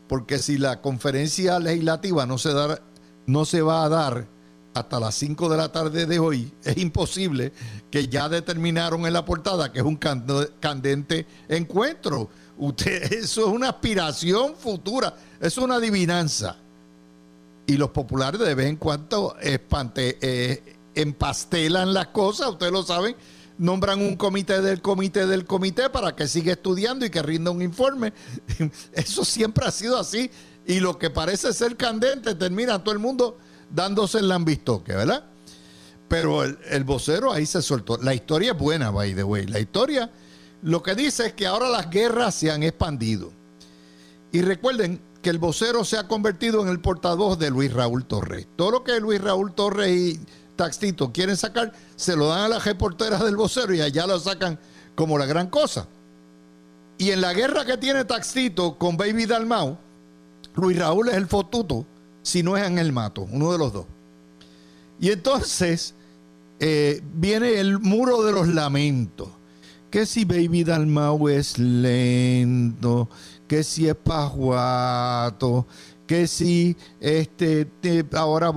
Porque 0.09 0.39
si 0.39 0.59
la 0.59 0.81
conferencia 0.81 1.59
legislativa 1.59 2.27
no 2.27 2.39
se, 2.39 2.53
da, 2.53 2.81
no 3.27 3.45
se 3.45 3.63
va 3.63 3.85
a 3.85 3.89
dar 3.89 4.29
hasta 4.77 5.01
las 5.01 5.15
5 5.15 5.49
de 5.49 5.57
la 5.57 5.73
tarde 5.73 6.07
de 6.07 6.19
hoy, 6.19 6.53
es 6.63 6.77
imposible 6.77 7.53
que 7.91 8.09
ya 8.09 8.29
determinaron 8.29 9.07
en 9.07 9.13
la 9.15 9.25
portada 9.25 9.73
que 9.73 9.79
es 9.79 9.85
un 9.85 9.97
candente 9.97 11.27
encuentro. 11.49 12.29
Eso 12.85 13.41
es 13.41 13.47
una 13.47 13.71
aspiración 13.71 14.55
futura, 14.55 15.17
es 15.41 15.57
una 15.59 15.77
adivinanza. 15.77 16.57
Y 17.67 17.77
los 17.77 17.91
populares 17.91 18.41
de 18.41 18.55
vez 18.55 18.67
en 18.67 18.77
cuando 18.77 19.37
eh, 19.43 20.77
empastelan 20.95 21.95
las 21.95 22.09
cosas, 22.09 22.51
ustedes 22.51 22.73
lo 22.73 22.83
saben, 22.83 23.17
nombran 23.59 24.01
un 24.01 24.17
comité 24.17 24.61
del 24.61 24.83
comité 24.83 25.27
del 25.27 25.47
comité 25.47 25.89
para 25.89 26.15
que 26.15 26.29
siga 26.29 26.53
estudiando 26.53 27.07
y 27.07 27.11
que 27.11 27.23
rinda 27.23 27.51
un 27.51 27.63
informe. 27.63 28.13
Eso 28.93 29.25
siempre 29.25 29.67
ha 29.67 29.71
sido 29.71 29.99
así. 29.99 30.31
Y 30.67 30.81
lo 30.81 30.99
que 30.99 31.11
parece 31.11 31.53
ser 31.53 31.77
candente 31.77 32.35
termina 32.35 32.83
todo 32.83 32.93
el 32.93 32.99
mundo 32.99 33.39
dándose 33.71 34.19
el 34.19 34.29
lambistoque, 34.29 34.95
¿verdad? 34.95 35.25
Pero 36.09 36.45
el, 36.45 36.85
vocero 36.85 37.33
ahí 37.33 37.47
se 37.47 37.63
soltó. 37.63 37.99
La 37.99 38.15
historia 38.15 38.53
es 38.53 38.59
buena, 38.59 38.91
by 38.91 39.15
the 39.15 39.25
way. 39.25 39.47
La 39.47 39.59
historia 39.59 40.11
lo 40.63 40.83
que 40.83 40.95
dice 40.95 41.27
es 41.27 41.33
que 41.33 41.47
ahora 41.47 41.69
las 41.69 41.91
guerras 41.91 42.35
se 42.35 42.51
han 42.51 42.63
expandido. 42.63 43.33
Y 44.33 44.43
recuerden 44.43 45.01
que 45.23 45.31
el 45.31 45.39
vocero 45.39 45.85
se 45.85 45.99
ha 45.99 46.07
convertido 46.07 46.63
en 46.63 46.69
el 46.69 46.81
portavoz 46.81 47.39
de 47.39 47.51
Luis 47.51 47.73
Raúl 47.73 48.05
Torres. 48.05 48.47
Todo 48.57 48.71
lo 48.71 48.85
que 48.85 49.01
Luis 49.01 49.21
Raúl 49.21 49.55
Torres 49.55 49.91
y 49.91 50.21
Taxito 50.55 51.13
quieren 51.13 51.37
sacar, 51.37 51.73
se 51.97 52.17
lo 52.17 52.29
dan 52.29 52.41
a 52.41 52.49
las 52.49 52.65
reporteras 52.65 53.23
del 53.25 53.37
vocero 53.37 53.75
y 53.75 53.81
allá 53.81 54.07
lo 54.07 54.19
sacan 54.19 54.59
como 54.95 55.19
la 55.19 55.27
gran 55.27 55.49
cosa. 55.49 55.89
Y 56.99 57.11
en 57.11 57.21
la 57.21 57.35
guerra 57.35 57.65
que 57.65 57.77
tiene 57.77 58.05
Taxito 58.05 58.79
con 58.79 58.97
Baby 58.97 59.27
Dalmau, 59.27 59.77
Luis 60.55 60.79
Raúl 60.79 61.09
es 61.09 61.17
el 61.17 61.27
fotuto 61.27 61.87
si 62.27 62.43
no 62.43 62.57
es 62.57 62.67
en 62.67 62.79
el 62.79 62.93
mato, 62.93 63.29
uno 63.31 63.53
de 63.53 63.59
los 63.59 63.73
dos. 63.73 63.87
Y 64.99 65.13
entonces 65.13 65.95
eh, 66.59 67.01
viene 67.15 67.61
el 67.61 67.79
muro 67.79 68.25
de 68.25 68.33
los 68.33 68.49
lamentos. 68.49 69.29
Que 69.91 70.07
si 70.07 70.25
Baby 70.25 70.65
Dalmau 70.65 71.29
es 71.29 71.57
lento, 71.57 73.09
que 73.47 73.63
si 73.63 73.87
es 73.89 73.95
pajuato, 73.95 75.69
que 76.09 76.27
si 76.27 76.77
este, 77.01 77.69
ahora 78.13 78.53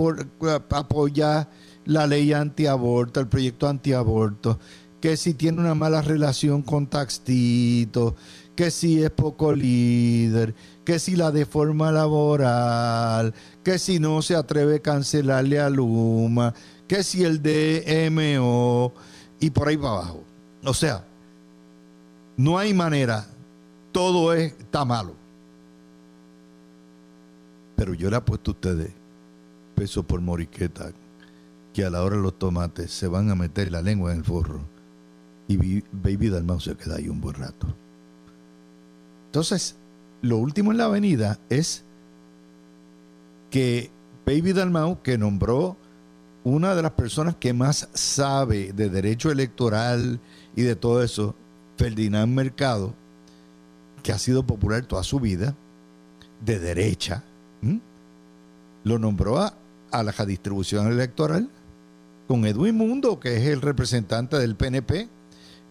apoya 0.71 1.47
la 1.85 2.07
ley 2.07 2.33
antiaborto, 2.33 3.19
el 3.19 3.27
proyecto 3.27 3.67
antiaborto, 3.67 4.59
que 4.99 5.15
si 5.15 5.35
tiene 5.35 5.61
una 5.61 5.75
mala 5.75 6.01
relación 6.01 6.63
con 6.63 6.87
Taxito, 6.87 8.15
que 8.59 8.71
si 8.71 9.01
es 9.01 9.09
poco 9.09 9.53
líder, 9.53 10.53
que 10.83 10.99
si 10.99 11.15
la 11.15 11.31
deforma 11.31 11.93
laboral, 11.93 13.33
que 13.63 13.79
si 13.79 13.99
no 13.99 14.21
se 14.21 14.35
atreve 14.35 14.75
a 14.75 14.81
cancelarle 14.81 15.61
a 15.61 15.69
Luma, 15.69 16.53
que 16.85 17.01
si 17.01 17.23
el 17.23 17.41
DMO 17.41 18.91
y 19.39 19.49
por 19.51 19.69
ahí 19.69 19.77
para 19.77 19.91
abajo. 19.91 20.25
O 20.65 20.73
sea, 20.73 21.05
no 22.35 22.57
hay 22.57 22.73
manera, 22.73 23.25
todo 23.93 24.33
está 24.33 24.83
malo. 24.83 25.13
Pero 27.77 27.93
yo 27.93 28.09
le 28.09 28.17
apuesto 28.17 28.51
a 28.51 28.55
ustedes, 28.55 28.91
peso 29.73 30.03
por 30.03 30.19
moriqueta, 30.19 30.91
que 31.73 31.85
a 31.85 31.89
la 31.89 32.03
hora 32.03 32.17
de 32.17 32.23
los 32.23 32.37
tomates 32.37 32.91
se 32.91 33.07
van 33.07 33.31
a 33.31 33.35
meter 33.35 33.71
la 33.71 33.81
lengua 33.81 34.11
en 34.11 34.17
el 34.17 34.25
forro 34.25 34.59
y 35.47 35.81
Baby 35.93 36.27
Dalmau 36.27 36.59
se 36.59 36.75
queda 36.75 36.97
ahí 36.97 37.07
un 37.07 37.21
buen 37.21 37.35
rato. 37.35 37.73
Entonces, 39.29 39.75
lo 40.23 40.37
último 40.37 40.71
en 40.71 40.79
la 40.79 40.85
avenida 40.85 41.37
es 41.49 41.83
que 43.51 43.91
Baby 44.25 44.53
Dalmau, 44.53 45.03
que 45.03 45.19
nombró 45.19 45.77
una 46.43 46.73
de 46.73 46.81
las 46.81 46.93
personas 46.93 47.35
que 47.35 47.53
más 47.53 47.89
sabe 47.93 48.73
de 48.73 48.89
derecho 48.89 49.29
electoral 49.29 50.19
y 50.55 50.63
de 50.63 50.75
todo 50.75 51.03
eso, 51.03 51.35
Ferdinand 51.77 52.33
Mercado, 52.33 52.95
que 54.01 54.11
ha 54.11 54.17
sido 54.17 54.47
popular 54.47 54.87
toda 54.87 55.03
su 55.03 55.19
vida, 55.19 55.55
de 56.43 56.57
derecha, 56.57 57.23
lo 58.83 58.97
nombró 58.97 59.37
a, 59.37 59.53
a 59.91 60.01
la 60.01 60.13
distribución 60.25 60.91
electoral 60.91 61.51
con 62.27 62.47
Edwin 62.47 62.75
Mundo, 62.75 63.19
que 63.19 63.37
es 63.37 63.45
el 63.45 63.61
representante 63.61 64.39
del 64.39 64.55
PNP 64.55 65.07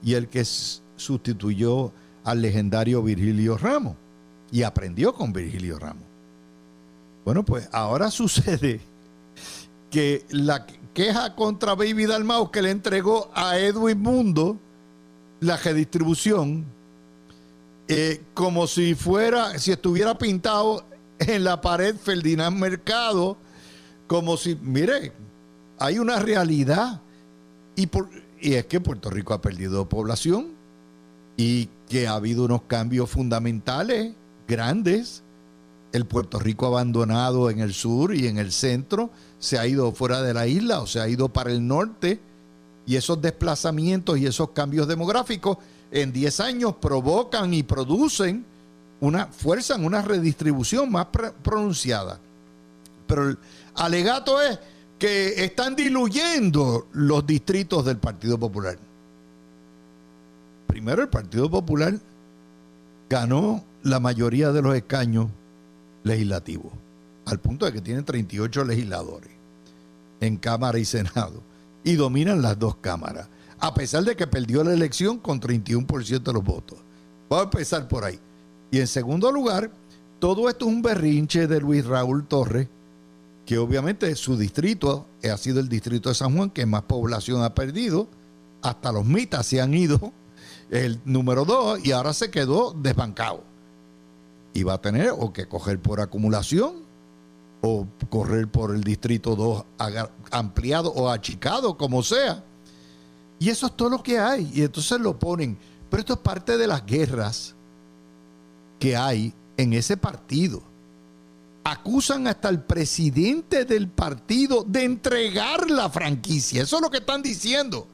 y 0.04 0.14
el 0.14 0.28
que 0.28 0.44
sustituyó 0.44 1.92
al 2.28 2.42
legendario 2.42 3.02
Virgilio 3.02 3.56
Ramos 3.56 3.96
y 4.52 4.62
aprendió 4.62 5.14
con 5.14 5.32
Virgilio 5.32 5.78
Ramos. 5.78 6.04
Bueno, 7.24 7.42
pues 7.42 7.68
ahora 7.72 8.10
sucede 8.10 8.80
que 9.90 10.26
la 10.28 10.66
queja 10.92 11.34
contra 11.34 11.74
Baby 11.74 12.04
Dalmau 12.04 12.50
que 12.50 12.60
le 12.60 12.70
entregó 12.70 13.30
a 13.34 13.58
Edwin 13.58 14.00
Mundo 14.00 14.58
la 15.40 15.56
redistribución, 15.56 16.66
eh, 17.86 18.20
como 18.34 18.66
si 18.66 18.94
fuera, 18.94 19.58
si 19.58 19.72
estuviera 19.72 20.18
pintado 20.18 20.84
en 21.18 21.44
la 21.44 21.62
pared 21.62 21.96
Ferdinand 21.96 22.58
Mercado, 22.58 23.38
como 24.06 24.36
si, 24.36 24.54
mire, 24.56 25.12
hay 25.78 25.98
una 25.98 26.18
realidad. 26.18 27.00
Y, 27.74 27.86
por, 27.86 28.10
y 28.38 28.54
es 28.54 28.66
que 28.66 28.80
Puerto 28.80 29.08
Rico 29.08 29.32
ha 29.32 29.40
perdido 29.40 29.88
población 29.88 30.57
y 31.38 31.70
que 31.88 32.08
ha 32.08 32.14
habido 32.14 32.44
unos 32.44 32.62
cambios 32.62 33.08
fundamentales 33.08 34.12
grandes. 34.46 35.22
El 35.92 36.04
Puerto 36.04 36.38
Rico 36.38 36.66
abandonado 36.66 37.48
en 37.48 37.60
el 37.60 37.72
sur 37.72 38.14
y 38.14 38.26
en 38.26 38.36
el 38.36 38.52
centro 38.52 39.10
se 39.38 39.58
ha 39.58 39.66
ido 39.66 39.92
fuera 39.92 40.20
de 40.20 40.34
la 40.34 40.46
isla 40.46 40.80
o 40.80 40.86
se 40.86 41.00
ha 41.00 41.08
ido 41.08 41.30
para 41.30 41.50
el 41.50 41.66
norte. 41.66 42.20
Y 42.86 42.96
esos 42.96 43.22
desplazamientos 43.22 44.18
y 44.18 44.26
esos 44.26 44.50
cambios 44.50 44.88
demográficos 44.88 45.58
en 45.90 46.12
10 46.12 46.40
años 46.40 46.74
provocan 46.80 47.54
y 47.54 47.62
producen 47.62 48.44
una 49.00 49.26
fuerza 49.26 49.76
en 49.76 49.84
una 49.84 50.02
redistribución 50.02 50.90
más 50.90 51.06
pronunciada. 51.42 52.18
Pero 53.06 53.30
el 53.30 53.38
alegato 53.74 54.42
es 54.42 54.58
que 54.98 55.44
están 55.44 55.76
diluyendo 55.76 56.88
los 56.92 57.24
distritos 57.24 57.84
del 57.84 57.98
Partido 57.98 58.38
Popular. 58.38 58.87
Primero, 60.78 61.02
el 61.02 61.08
Partido 61.08 61.50
Popular 61.50 61.98
ganó 63.10 63.64
la 63.82 63.98
mayoría 63.98 64.52
de 64.52 64.62
los 64.62 64.76
escaños 64.76 65.26
legislativos, 66.04 66.72
al 67.24 67.40
punto 67.40 67.66
de 67.66 67.72
que 67.72 67.80
tiene 67.80 68.04
38 68.04 68.64
legisladores 68.64 69.28
en 70.20 70.36
Cámara 70.36 70.78
y 70.78 70.84
Senado, 70.84 71.42
y 71.82 71.96
dominan 71.96 72.42
las 72.42 72.60
dos 72.60 72.76
cámaras, 72.76 73.28
a 73.58 73.74
pesar 73.74 74.04
de 74.04 74.14
que 74.14 74.28
perdió 74.28 74.62
la 74.62 74.72
elección 74.72 75.18
con 75.18 75.40
31% 75.40 76.22
de 76.22 76.32
los 76.32 76.44
votos. 76.44 76.78
Vamos 77.28 77.46
a 77.46 77.50
empezar 77.50 77.88
por 77.88 78.04
ahí. 78.04 78.20
Y 78.70 78.78
en 78.78 78.86
segundo 78.86 79.32
lugar, 79.32 79.72
todo 80.20 80.48
esto 80.48 80.66
es 80.66 80.72
un 80.72 80.82
berrinche 80.82 81.48
de 81.48 81.60
Luis 81.60 81.84
Raúl 81.86 82.24
Torres, 82.28 82.68
que 83.44 83.58
obviamente 83.58 84.14
su 84.14 84.36
distrito 84.36 85.06
ha 85.28 85.36
sido 85.38 85.58
el 85.58 85.68
distrito 85.68 86.08
de 86.08 86.14
San 86.14 86.36
Juan 86.36 86.50
que 86.50 86.66
más 86.66 86.82
población 86.82 87.42
ha 87.42 87.52
perdido, 87.52 88.06
hasta 88.62 88.92
los 88.92 89.04
mitas 89.04 89.44
se 89.44 89.60
han 89.60 89.74
ido, 89.74 90.12
el 90.70 91.00
número 91.04 91.44
dos, 91.44 91.84
y 91.84 91.92
ahora 91.92 92.12
se 92.12 92.30
quedó 92.30 92.72
desbancado. 92.72 93.44
Y 94.52 94.62
va 94.62 94.74
a 94.74 94.80
tener 94.80 95.12
o 95.16 95.32
que 95.32 95.46
coger 95.46 95.80
por 95.80 96.00
acumulación 96.00 96.88
o 97.60 97.86
correr 98.08 98.48
por 98.48 98.74
el 98.74 98.82
distrito 98.82 99.34
2 99.36 99.64
ampliado 100.30 100.92
o 100.92 101.08
achicado, 101.08 101.76
como 101.76 102.02
sea. 102.02 102.44
Y 103.38 103.50
eso 103.50 103.66
es 103.66 103.76
todo 103.76 103.90
lo 103.90 104.02
que 104.02 104.18
hay. 104.18 104.50
Y 104.52 104.62
entonces 104.62 105.00
lo 105.00 105.18
ponen. 105.18 105.58
Pero 105.90 106.00
esto 106.00 106.12
es 106.14 106.18
parte 106.20 106.56
de 106.56 106.66
las 106.66 106.84
guerras 106.84 107.54
que 108.78 108.96
hay 108.96 109.32
en 109.56 109.72
ese 109.72 109.96
partido. 109.96 110.62
Acusan 111.64 112.26
hasta 112.26 112.48
el 112.48 112.62
presidente 112.62 113.64
del 113.64 113.88
partido 113.88 114.64
de 114.66 114.84
entregar 114.84 115.70
la 115.70 115.90
franquicia. 115.90 116.62
Eso 116.62 116.76
es 116.76 116.82
lo 116.82 116.90
que 116.90 116.98
están 116.98 117.22
diciendo. 117.22 117.86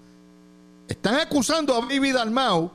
Están 0.88 1.14
acusando 1.16 1.74
a 1.74 1.86
Vivi 1.86 2.12
Dalmau 2.12 2.70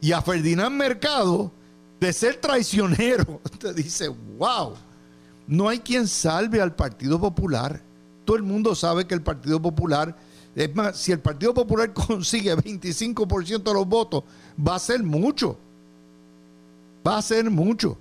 y 0.00 0.12
a 0.12 0.22
Ferdinand 0.22 0.74
Mercado 0.74 1.50
de 1.98 2.12
ser 2.12 2.36
traicionero. 2.36 3.40
Usted 3.44 3.74
dice, 3.74 4.08
wow, 4.38 4.74
no 5.46 5.68
hay 5.68 5.80
quien 5.80 6.06
salve 6.06 6.60
al 6.60 6.74
Partido 6.74 7.20
Popular. 7.20 7.82
Todo 8.24 8.36
el 8.36 8.42
mundo 8.42 8.74
sabe 8.74 9.06
que 9.06 9.14
el 9.14 9.22
Partido 9.22 9.60
Popular, 9.60 10.16
es 10.54 10.74
más, 10.74 10.96
si 10.96 11.12
el 11.12 11.18
Partido 11.18 11.52
Popular 11.52 11.92
consigue 11.94 12.54
25% 12.56 13.62
de 13.62 13.74
los 13.74 13.86
votos, 13.86 14.24
va 14.56 14.76
a 14.76 14.78
ser 14.78 15.02
mucho. 15.02 15.58
Va 17.06 17.18
a 17.18 17.22
ser 17.22 17.50
mucho. 17.50 17.98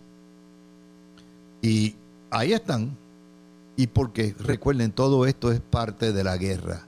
Y 1.63 1.95
ahí 2.29 2.53
están. 2.53 2.95
Y 3.75 3.87
porque 3.87 4.35
recuerden, 4.37 4.91
todo 4.91 5.25
esto 5.25 5.51
es 5.51 5.59
parte 5.59 6.13
de 6.13 6.23
la 6.23 6.37
guerra 6.37 6.85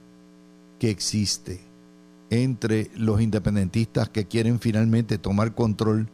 que 0.78 0.90
existe 0.90 1.73
entre 2.30 2.90
los 2.96 3.20
independentistas 3.20 4.08
que 4.08 4.26
quieren 4.26 4.60
finalmente 4.60 5.18
tomar 5.18 5.54
control 5.54 6.08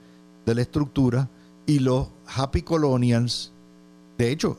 de 0.46 0.54
la 0.54 0.62
estructura 0.62 1.28
y 1.66 1.78
los 1.78 2.08
happy 2.26 2.62
colonials. 2.62 3.52
De 4.18 4.30
hecho, 4.30 4.58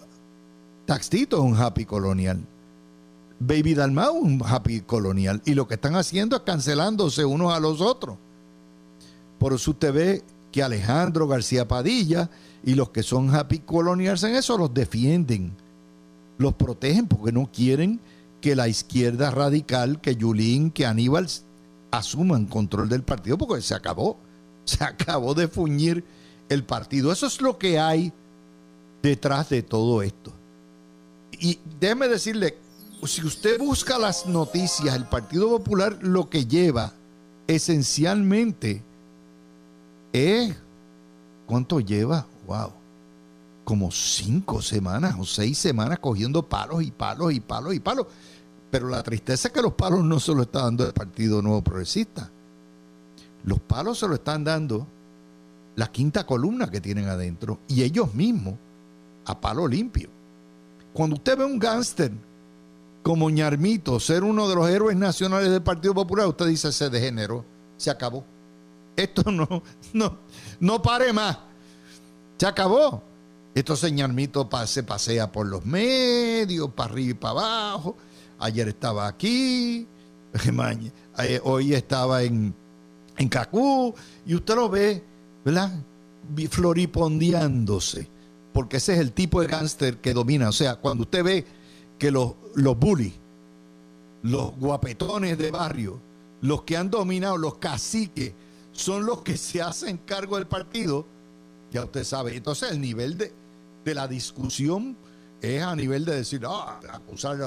Taxito 0.85 1.37
es 1.37 1.43
un 1.43 1.55
happy 1.55 1.85
colonial. 1.85 2.41
Baby 3.39 3.73
Dalmau 3.73 4.17
es 4.17 4.23
un 4.23 4.41
happy 4.45 4.81
colonial. 4.81 5.41
Y 5.45 5.53
lo 5.53 5.67
que 5.67 5.75
están 5.75 5.95
haciendo 5.95 6.35
es 6.35 6.43
cancelándose 6.43 7.25
unos 7.25 7.53
a 7.53 7.59
los 7.59 7.81
otros. 7.81 8.17
Por 9.39 9.53
eso 9.53 9.71
usted 9.71 9.93
ve 9.93 10.23
que 10.51 10.61
Alejandro 10.61 11.27
García 11.27 11.67
Padilla 11.67 12.29
y 12.63 12.75
los 12.75 12.89
que 12.89 13.03
son 13.03 13.33
happy 13.33 13.59
colonials 13.59 14.23
en 14.23 14.35
eso 14.35 14.57
los 14.57 14.73
defienden, 14.73 15.53
los 16.37 16.53
protegen 16.53 17.07
porque 17.07 17.31
no 17.31 17.49
quieren 17.51 17.99
que 18.41 18.55
la 18.55 18.67
izquierda 18.67 19.31
radical, 19.31 20.01
que 20.01 20.15
Yulín, 20.15 20.71
que 20.71 20.85
Aníbal 20.85 21.27
asuman 21.91 22.45
control 22.45 22.89
del 22.89 23.03
partido 23.03 23.37
porque 23.37 23.61
se 23.61 23.75
acabó, 23.75 24.17
se 24.65 24.83
acabó 24.83 25.33
de 25.33 25.47
fuñir 25.47 26.03
el 26.49 26.63
partido. 26.63 27.11
Eso 27.11 27.27
es 27.27 27.41
lo 27.41 27.57
que 27.57 27.79
hay 27.79 28.11
detrás 29.01 29.49
de 29.49 29.63
todo 29.63 30.01
esto. 30.01 30.33
Y 31.31 31.59
déjeme 31.79 32.07
decirle, 32.07 32.57
si 33.03 33.25
usted 33.25 33.57
busca 33.57 33.97
las 33.97 34.25
noticias, 34.25 34.95
el 34.95 35.05
Partido 35.05 35.49
Popular 35.49 35.97
lo 36.01 36.29
que 36.29 36.45
lleva 36.45 36.93
esencialmente 37.47 38.83
es, 40.13 40.55
¿cuánto 41.47 41.79
lleva? 41.79 42.27
Wow, 42.45 42.71
como 43.63 43.91
cinco 43.91 44.61
semanas 44.61 45.15
o 45.17 45.25
seis 45.25 45.57
semanas 45.57 45.99
cogiendo 45.99 46.47
palos 46.47 46.83
y 46.83 46.91
palos 46.91 47.33
y 47.33 47.39
palos 47.39 47.73
y 47.73 47.79
palos. 47.79 48.07
Pero 48.71 48.87
la 48.87 49.03
tristeza 49.03 49.49
es 49.49 49.53
que 49.53 49.61
los 49.61 49.73
palos 49.73 50.03
no 50.03 50.19
se 50.19 50.33
lo 50.33 50.43
está 50.43 50.63
dando 50.63 50.87
el 50.87 50.93
Partido 50.93 51.41
Nuevo 51.41 51.61
Progresista. 51.61 52.31
Los 53.43 53.59
palos 53.59 53.99
se 53.99 54.07
lo 54.07 54.15
están 54.15 54.43
dando 54.43 54.87
la 55.75 55.91
quinta 55.91 56.25
columna 56.25 56.69
que 56.69 56.79
tienen 56.81 57.07
adentro 57.07 57.59
y 57.67 57.83
ellos 57.83 58.13
mismos 58.13 58.55
a 59.25 59.39
palo 59.39 59.67
limpio. 59.67 60.09
Cuando 60.93 61.15
usted 61.15 61.37
ve 61.37 61.45
un 61.45 61.59
gángster 61.59 62.11
como 63.03 63.29
Ñarmito 63.29 63.99
ser 63.99 64.23
uno 64.23 64.47
de 64.47 64.55
los 64.55 64.69
héroes 64.69 64.95
nacionales 64.95 65.49
del 65.49 65.63
Partido 65.63 65.93
Popular, 65.93 66.27
usted 66.27 66.47
dice 66.47 66.71
se 66.71 66.89
degeneró, 66.89 67.43
se 67.77 67.89
acabó. 67.89 68.23
Esto 68.95 69.31
no, 69.31 69.63
no, 69.93 70.17
no 70.59 70.81
pare 70.81 71.11
más. 71.11 71.37
Se 72.37 72.45
acabó. 72.45 73.03
Entonces 73.53 73.91
Ñarmito 73.91 74.49
se 74.65 74.83
pasea 74.83 75.31
por 75.31 75.45
los 75.45 75.65
medios, 75.65 76.69
para 76.71 76.91
arriba 76.91 77.11
y 77.11 77.13
para 77.15 77.31
abajo. 77.31 77.97
Ayer 78.41 78.67
estaba 78.69 79.07
aquí, 79.07 79.87
eh, 81.19 81.39
hoy 81.43 81.73
estaba 81.73 82.23
en, 82.23 82.53
en 83.17 83.29
Cacú, 83.29 83.93
y 84.25 84.33
usted 84.33 84.55
lo 84.55 84.67
ve, 84.67 85.03
¿verdad? 85.45 85.71
Floripondeándose, 86.49 88.07
porque 88.51 88.77
ese 88.77 88.93
es 88.93 88.99
el 88.99 89.11
tipo 89.11 89.41
de 89.41 89.47
gángster 89.47 89.97
que 89.97 90.13
domina. 90.13 90.49
O 90.49 90.53
sea, 90.53 90.75
cuando 90.77 91.03
usted 91.03 91.23
ve 91.23 91.45
que 91.99 92.09
los, 92.09 92.33
los 92.55 92.77
bullies, 92.77 93.13
los 94.23 94.55
guapetones 94.57 95.37
de 95.37 95.51
barrio, 95.51 95.99
los 96.41 96.63
que 96.63 96.77
han 96.77 96.89
dominado, 96.89 97.37
los 97.37 97.59
caciques, 97.59 98.33
son 98.71 99.05
los 99.05 99.21
que 99.21 99.37
se 99.37 99.61
hacen 99.61 99.97
cargo 99.97 100.37
del 100.37 100.47
partido, 100.47 101.05
ya 101.71 101.83
usted 101.83 102.03
sabe. 102.03 102.35
Entonces 102.35 102.71
el 102.71 102.81
nivel 102.81 103.17
de, 103.17 103.31
de 103.85 103.95
la 103.95 104.07
discusión 104.07 104.97
es 105.41 105.63
a 105.63 105.75
nivel 105.75 106.05
de 106.05 106.17
decir, 106.17 106.43
ah, 106.47 106.79
acusar 106.91 107.37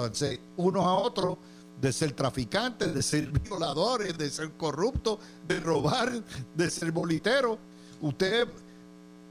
unos 0.56 0.84
a 0.84 0.92
otros 0.94 1.38
de 1.80 1.92
ser 1.92 2.12
traficantes, 2.12 2.94
de 2.94 3.02
ser 3.02 3.30
violadores, 3.30 4.16
de 4.18 4.30
ser 4.30 4.52
corruptos, 4.52 5.18
de 5.46 5.60
robar, 5.60 6.12
de 6.54 6.70
ser 6.70 6.90
boliteros. 6.92 7.58
Usted 8.00 8.48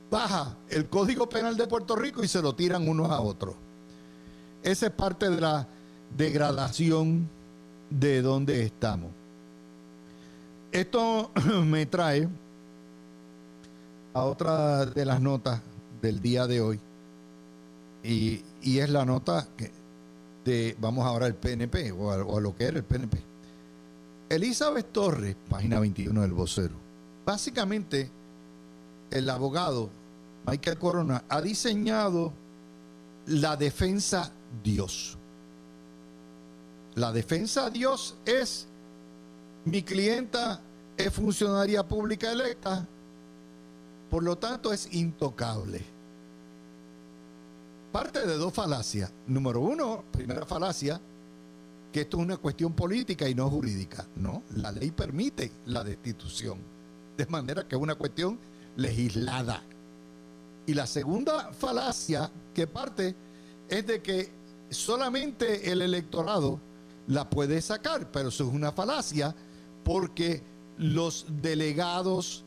baja 0.10 0.56
el 0.70 0.88
Código 0.88 1.28
Penal 1.28 1.58
de 1.58 1.68
Puerto 1.68 1.96
Rico 1.96 2.24
y 2.24 2.28
se 2.28 2.42
lo 2.42 2.56
tiran 2.56 2.88
unos 2.88 3.10
a 3.10 3.20
otros. 3.20 3.56
Esa 4.62 4.88
es 4.88 4.92
parte 4.94 5.30
de 5.30 5.42
la 5.42 5.68
degradación 6.16 7.28
de 7.90 8.22
donde 8.22 8.64
estamos. 8.64 9.12
Esto 10.72 11.32
me 11.66 11.86
trae 11.86 12.30
a 14.14 14.24
otra 14.24 14.86
de 14.86 15.06
las 15.06 15.20
notas 15.20 15.62
del 16.02 16.22
día 16.22 16.48
de 16.48 16.62
hoy. 16.62 16.80
Y, 18.04 18.42
es 18.64 18.90
la 18.90 19.06
nota 19.06 19.48
que 19.58 19.72
de, 20.46 20.76
vamos 20.80 21.06
ahora 21.06 21.26
al 21.26 21.36
PNP 21.36 21.92
o 21.92 22.12
a, 22.12 22.42
lo 22.42 22.56
que 22.56 22.66
era 22.66 22.78
el 22.78 22.84
PNP. 22.84 23.18
Elizabeth 24.30 24.92
Torres, 24.92 25.36
página 25.50 25.80
21 25.80 26.22
del 26.22 26.34
vocero. 26.34 26.74
Básicamente, 27.26 28.10
el 29.12 29.30
abogado 29.30 29.90
Michael 30.46 30.78
Corona 30.78 31.24
ha 31.30 31.42
diseñado 31.42 32.34
la 33.28 33.56
defensa 33.56 34.32
Dios. 34.64 35.18
La 36.96 37.12
defensa 37.12 37.70
Dios 37.70 38.16
es 38.26 38.68
mi 39.66 39.82
clienta 39.82 40.62
es 40.98 41.12
funcionaria 41.12 41.88
pública 41.88 42.32
electa, 42.32 42.86
por 44.10 44.24
lo 44.24 44.38
tanto 44.38 44.72
es 44.74 44.94
intocable. 44.94 45.93
Parte 47.94 48.26
de 48.26 48.38
dos 48.38 48.52
falacias. 48.52 49.14
Número 49.28 49.62
uno, 49.62 50.04
primera 50.12 50.48
falacia, 50.48 51.00
que 51.92 52.02
esto 52.02 52.18
es 52.18 52.24
una 52.24 52.38
cuestión 52.38 52.74
política 52.74 53.30
y 53.30 53.36
no 53.36 53.48
jurídica. 53.52 54.08
No, 54.16 54.42
la 54.56 54.72
ley 54.72 54.90
permite 54.90 55.52
la 55.68 55.84
destitución. 55.84 56.58
De 57.16 57.28
manera 57.28 57.68
que 57.68 57.76
es 57.76 57.82
una 57.82 57.94
cuestión 57.94 58.40
legislada. 58.78 59.62
Y 60.66 60.74
la 60.74 60.88
segunda 60.88 61.54
falacia 61.54 62.32
que 62.56 62.66
parte 62.66 63.16
es 63.70 63.86
de 63.86 64.02
que 64.02 64.32
solamente 64.72 65.72
el 65.72 65.84
electorado 65.84 66.60
la 67.06 67.30
puede 67.30 67.62
sacar, 67.62 68.12
pero 68.12 68.30
eso 68.30 68.48
es 68.48 68.54
una 68.56 68.72
falacia 68.72 69.36
porque 69.84 70.42
los 70.80 71.28
delegados 71.44 72.44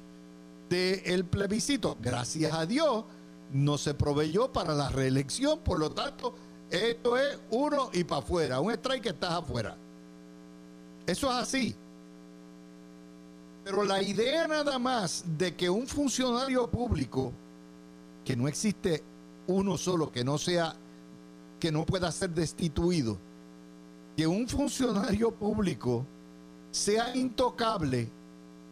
del 0.69 1.25
plebiscito, 1.25 1.97
gracias 2.03 2.53
a 2.53 2.67
Dios, 2.67 3.05
no 3.53 3.79
se 3.79 3.95
proveyó 3.95 4.53
para 4.53 4.75
la 4.75 4.89
reelección, 4.89 5.61
por 5.61 5.79
lo 5.79 5.91
tanto, 5.91 6.35
esto 6.71 7.17
es 7.17 7.39
uno 7.51 7.91
y 7.93 8.05
para 8.05 8.23
afuera, 8.23 8.61
un 8.61 8.73
strike 8.73 9.03
que 9.03 9.09
estás 9.11 9.33
afuera. 9.33 9.77
Eso 11.07 11.31
es 11.31 11.37
así. 11.37 11.77
Pero 13.65 13.85
la 13.85 14.03
idea 14.03 14.47
nada 14.47 14.79
más 14.79 15.25
de 15.39 15.55
que 15.55 15.69
un 15.71 15.87
funcionario 15.87 16.69
público, 16.69 17.33
que 18.25 18.37
no 18.37 18.49
existe 18.49 19.03
uno 19.49 19.79
solo 19.79 20.11
que 20.11 20.25
no 20.25 20.39
sea, 20.39 20.75
que 21.61 21.71
no 21.71 21.87
pueda 21.87 22.11
ser 22.13 22.31
destituido, 22.31 23.19
que 24.17 24.27
un 24.27 24.49
funcionario 24.49 25.33
público 25.33 26.05
sea 26.71 27.15
intocable 27.17 28.11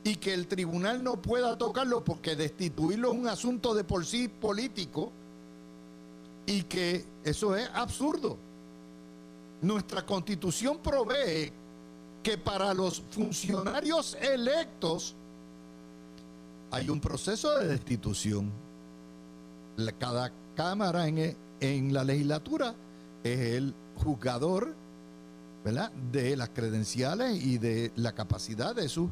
y 0.04 0.16
que 0.16 0.34
el 0.34 0.46
tribunal 0.46 1.02
no 1.02 1.20
pueda 1.20 1.56
tocarlo 1.56 2.04
porque 2.04 2.36
destituirlo 2.36 3.12
es 3.12 3.18
un 3.18 3.26
asunto 3.26 3.74
de 3.74 3.84
por 3.84 4.04
sí 4.04 4.28
político 4.28 5.10
y 6.46 6.62
que 6.64 7.06
eso 7.24 7.56
es 7.56 7.68
absurdo. 7.72 8.36
Nuestra 9.62 10.04
constitución 10.04 10.78
provee 10.82 11.50
que 12.22 12.36
para 12.36 12.74
los 12.74 13.02
funcionarios 13.10 14.14
electos 14.20 15.14
hay 16.70 16.90
un 16.90 17.00
proceso 17.00 17.58
de 17.58 17.68
destitución. 17.68 18.52
Cada 19.98 20.30
cámara 20.54 21.08
en, 21.08 21.34
en 21.60 21.94
la 21.94 22.04
legislatura 22.04 22.74
es 23.22 23.40
el 23.40 23.74
juzgador 23.96 24.74
de 26.12 26.36
las 26.36 26.50
credenciales 26.50 27.42
y 27.42 27.56
de 27.56 27.90
la 27.96 28.14
capacidad 28.14 28.74
de 28.74 28.86
sus 28.86 29.08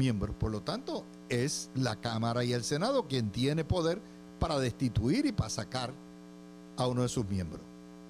miembros. 0.00 0.34
Por 0.34 0.50
lo 0.50 0.62
tanto, 0.62 1.04
es 1.28 1.70
la 1.74 1.96
Cámara 1.96 2.42
y 2.42 2.54
el 2.54 2.64
Senado 2.64 3.06
quien 3.06 3.30
tiene 3.30 3.64
poder 3.64 4.00
para 4.38 4.58
destituir 4.58 5.26
y 5.26 5.32
para 5.32 5.50
sacar 5.50 5.92
a 6.78 6.86
uno 6.86 7.02
de 7.02 7.08
sus 7.10 7.28
miembros, 7.28 7.60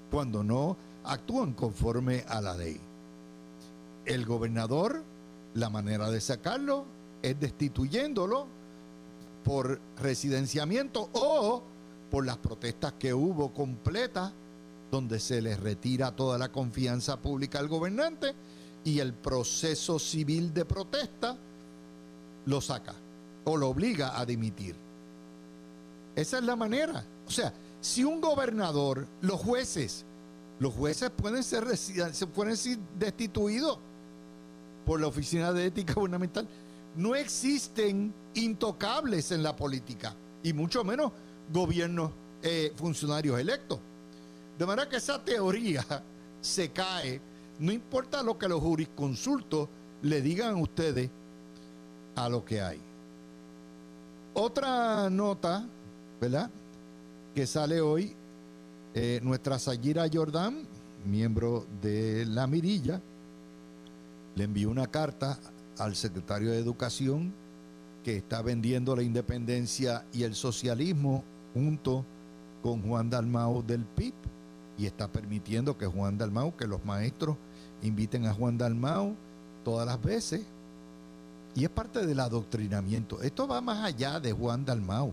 cuando 0.08 0.44
no 0.44 0.76
actúan 1.02 1.52
conforme 1.52 2.24
a 2.28 2.40
la 2.40 2.56
ley. 2.56 2.80
El 4.06 4.24
gobernador, 4.24 5.02
la 5.54 5.68
manera 5.68 6.08
de 6.10 6.20
sacarlo 6.20 6.84
es 7.22 7.38
destituyéndolo 7.40 8.46
por 9.42 9.80
residenciamiento 9.96 11.10
o 11.12 11.64
por 12.08 12.24
las 12.24 12.36
protestas 12.36 12.92
que 13.00 13.12
hubo 13.12 13.52
completas, 13.52 14.32
donde 14.92 15.18
se 15.18 15.42
les 15.42 15.58
retira 15.58 16.14
toda 16.14 16.38
la 16.38 16.52
confianza 16.52 17.20
pública 17.20 17.58
al 17.58 17.66
gobernante 17.66 18.34
y 18.84 19.00
el 19.00 19.12
proceso 19.12 19.98
civil 19.98 20.54
de 20.54 20.64
protesta 20.64 21.36
lo 22.46 22.60
saca 22.60 22.94
o 23.44 23.56
lo 23.56 23.68
obliga 23.68 24.18
a 24.18 24.26
dimitir. 24.26 24.76
Esa 26.14 26.38
es 26.38 26.44
la 26.44 26.56
manera. 26.56 27.04
O 27.26 27.30
sea, 27.30 27.52
si 27.80 28.04
un 28.04 28.20
gobernador, 28.20 29.06
los 29.22 29.40
jueces, 29.40 30.04
los 30.58 30.74
jueces 30.74 31.10
pueden 31.10 31.42
ser, 31.42 31.64
pueden 32.34 32.56
ser 32.56 32.78
destituidos 32.98 33.78
por 34.84 35.00
la 35.00 35.06
Oficina 35.06 35.52
de 35.52 35.66
Ética 35.66 35.94
Gubernamental. 35.94 36.46
No 36.96 37.14
existen 37.14 38.12
intocables 38.34 39.30
en 39.30 39.42
la 39.42 39.56
política, 39.56 40.14
y 40.42 40.52
mucho 40.52 40.84
menos 40.84 41.12
gobiernos, 41.52 42.10
eh, 42.42 42.72
funcionarios 42.76 43.38
electos. 43.38 43.78
De 44.58 44.66
manera 44.66 44.88
que 44.88 44.96
esa 44.96 45.24
teoría 45.24 45.84
se 46.40 46.70
cae, 46.70 47.20
no 47.58 47.72
importa 47.72 48.22
lo 48.22 48.38
que 48.38 48.48
los 48.48 48.60
jurisconsultos 48.60 49.68
le 50.02 50.20
digan 50.20 50.54
a 50.54 50.62
ustedes, 50.62 51.10
a 52.24 52.28
lo 52.28 52.44
que 52.44 52.60
hay. 52.60 52.80
Otra 54.34 55.08
nota, 55.10 55.66
¿verdad? 56.20 56.50
Que 57.34 57.46
sale 57.46 57.80
hoy, 57.80 58.14
eh, 58.94 59.20
nuestra 59.22 59.58
Sayira 59.58 60.06
Jordán, 60.12 60.66
miembro 61.04 61.66
de 61.80 62.26
la 62.26 62.46
Mirilla, 62.46 63.00
le 64.34 64.44
envió 64.44 64.70
una 64.70 64.86
carta 64.86 65.38
al 65.78 65.96
secretario 65.96 66.50
de 66.50 66.58
Educación 66.58 67.32
que 68.04 68.16
está 68.16 68.42
vendiendo 68.42 68.94
la 68.94 69.02
independencia 69.02 70.04
y 70.12 70.22
el 70.22 70.34
socialismo 70.34 71.24
junto 71.54 72.04
con 72.62 72.82
Juan 72.82 73.10
Dalmau 73.10 73.62
del 73.62 73.84
PIB 73.84 74.14
y 74.78 74.86
está 74.86 75.08
permitiendo 75.08 75.76
que 75.76 75.86
Juan 75.86 76.18
Dalmau, 76.18 76.56
que 76.56 76.66
los 76.66 76.84
maestros 76.84 77.36
inviten 77.82 78.26
a 78.26 78.34
Juan 78.34 78.58
Dalmau 78.58 79.14
todas 79.64 79.86
las 79.86 80.00
veces 80.02 80.42
y 81.54 81.64
es 81.64 81.70
parte 81.70 82.06
del 82.06 82.20
adoctrinamiento. 82.20 83.20
Esto 83.22 83.46
va 83.46 83.60
más 83.60 83.84
allá 83.84 84.20
de 84.20 84.32
Juan 84.32 84.64
Dalmau. 84.64 85.12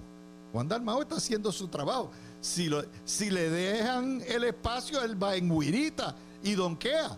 Juan 0.51 0.67
Dalmau 0.67 1.01
está 1.01 1.15
haciendo 1.15 1.51
su 1.51 1.67
trabajo. 1.67 2.11
Si, 2.41 2.67
lo, 2.67 2.83
si 3.05 3.29
le 3.29 3.49
dejan 3.49 4.21
el 4.27 4.43
espacio, 4.43 5.01
él 5.01 5.21
va 5.21 5.35
en 5.35 5.51
Huirita 5.51 6.15
y 6.43 6.53
donquea. 6.53 7.17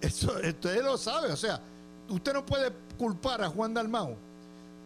Eso 0.00 0.32
usted 0.32 0.82
lo 0.82 0.98
sabe. 0.98 1.32
O 1.32 1.36
sea, 1.36 1.60
usted 2.08 2.32
no 2.32 2.44
puede 2.44 2.72
culpar 2.98 3.42
a 3.42 3.48
Juan 3.48 3.74
Dalmau 3.74 4.16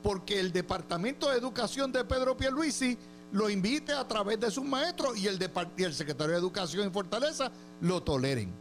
porque 0.03 0.41
el 0.41 0.53
Departamento 0.53 1.31
de 1.31 1.39
Educación 1.39 1.93
de 1.93 2.05
Pedro 2.05 2.37
Pierluisi 2.37 2.97
lo 3.33 3.49
invite 3.49 3.93
a 3.93 4.07
través 4.07 4.41
de 4.41 4.51
sus 4.51 4.65
maestros 4.65 5.17
y 5.19 5.27
el, 5.27 5.39
y 5.77 5.83
el 5.83 5.95
secretario 5.95 6.33
de 6.33 6.39
Educación 6.39 6.85
en 6.85 6.93
Fortaleza 6.93 7.51
lo 7.81 8.03
toleren. 8.03 8.53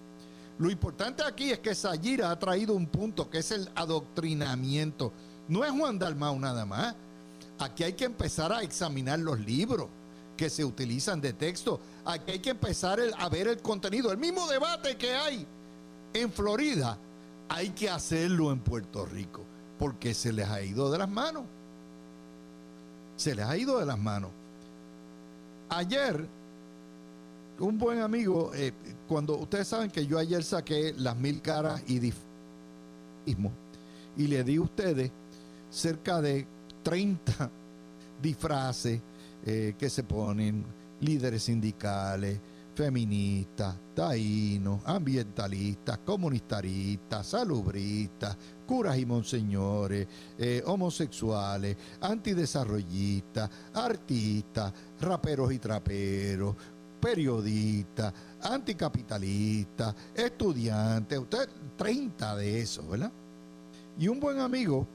Lo 0.59 0.69
importante 0.69 1.23
aquí 1.23 1.51
es 1.51 1.59
que 1.59 1.73
Sayira 1.73 2.31
ha 2.31 2.37
traído 2.37 2.73
un 2.73 2.85
punto 2.85 3.29
que 3.29 3.39
es 3.39 3.51
el 3.51 3.69
adoctrinamiento. 3.75 5.13
No 5.47 5.63
es 5.63 5.71
Juan 5.71 5.97
Dalmau 5.97 6.37
nada 6.37 6.65
más. 6.65 6.95
Aquí 7.59 7.83
hay 7.83 7.93
que 7.93 8.03
empezar 8.05 8.51
a 8.51 8.61
examinar 8.61 9.19
los 9.19 9.39
libros 9.39 9.87
que 10.35 10.49
se 10.49 10.65
utilizan 10.65 11.21
de 11.21 11.31
texto. 11.31 11.79
Aquí 12.03 12.31
hay 12.31 12.39
que 12.39 12.49
empezar 12.49 12.99
a 13.17 13.29
ver 13.29 13.47
el 13.47 13.61
contenido. 13.61 14.11
El 14.11 14.17
mismo 14.17 14.47
debate 14.47 14.97
que 14.97 15.13
hay 15.13 15.47
en 16.13 16.31
Florida, 16.31 16.97
hay 17.47 17.69
que 17.69 17.89
hacerlo 17.89 18.51
en 18.51 18.59
Puerto 18.59 19.05
Rico, 19.05 19.43
porque 19.77 20.13
se 20.13 20.33
les 20.33 20.49
ha 20.49 20.61
ido 20.61 20.91
de 20.91 20.97
las 20.97 21.09
manos. 21.09 21.43
Se 23.15 23.33
les 23.33 23.45
ha 23.45 23.55
ido 23.55 23.79
de 23.79 23.85
las 23.85 23.97
manos. 23.97 24.31
Ayer 25.69 26.27
un 27.59 27.77
buen 27.77 27.99
amigo, 27.99 28.51
eh, 28.53 28.71
cuando 29.07 29.37
ustedes 29.37 29.67
saben 29.67 29.91
que 29.91 30.05
yo 30.05 30.17
ayer 30.17 30.43
saqué 30.43 30.93
las 30.97 31.15
mil 31.17 31.41
caras 31.41 31.81
y 31.87 32.13
y 34.17 34.27
le 34.27 34.43
di 34.43 34.55
a 34.55 34.61
ustedes 34.61 35.11
cerca 35.69 36.21
de 36.21 36.45
30 36.83 37.49
disfraces 38.21 38.99
eh, 39.45 39.75
que 39.77 39.89
se 39.89 40.03
ponen 40.03 40.65
líderes 41.01 41.43
sindicales, 41.43 42.39
feministas, 42.75 43.75
taínos, 43.93 44.81
ambientalistas, 44.85 45.99
comunitaristas, 45.99 47.27
salubristas, 47.27 48.37
curas 48.65 48.97
y 48.97 49.05
monseñores, 49.05 50.07
eh, 50.37 50.63
homosexuales, 50.65 51.75
antidesarrollistas, 52.01 53.49
artistas, 53.73 54.73
raperos 55.01 55.51
y 55.51 55.59
traperos, 55.59 56.55
periodista, 56.99 58.13
anticapitalista, 58.41 59.95
estudiante, 60.15 61.17
usted 61.17 61.49
30 61.77 62.35
de 62.35 62.61
eso, 62.61 62.87
¿verdad? 62.87 63.11
Y 63.97 64.07
un 64.07 64.19
buen 64.19 64.39
amigo 64.39 64.87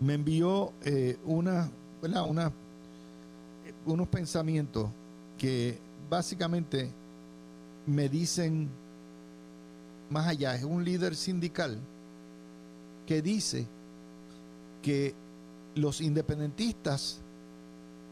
me 0.00 0.14
envió 0.14 0.72
eh, 0.82 1.16
una, 1.24 1.70
Una, 2.02 2.52
unos 3.86 4.08
pensamientos 4.08 4.88
que 5.36 5.78
básicamente 6.08 6.90
me 7.86 8.08
dicen 8.08 8.68
más 10.10 10.26
allá, 10.28 10.54
es 10.54 10.64
un 10.64 10.84
líder 10.84 11.16
sindical 11.16 11.78
que 13.06 13.20
dice 13.20 13.66
que 14.82 15.14
los 15.74 16.00
independentistas 16.00 17.20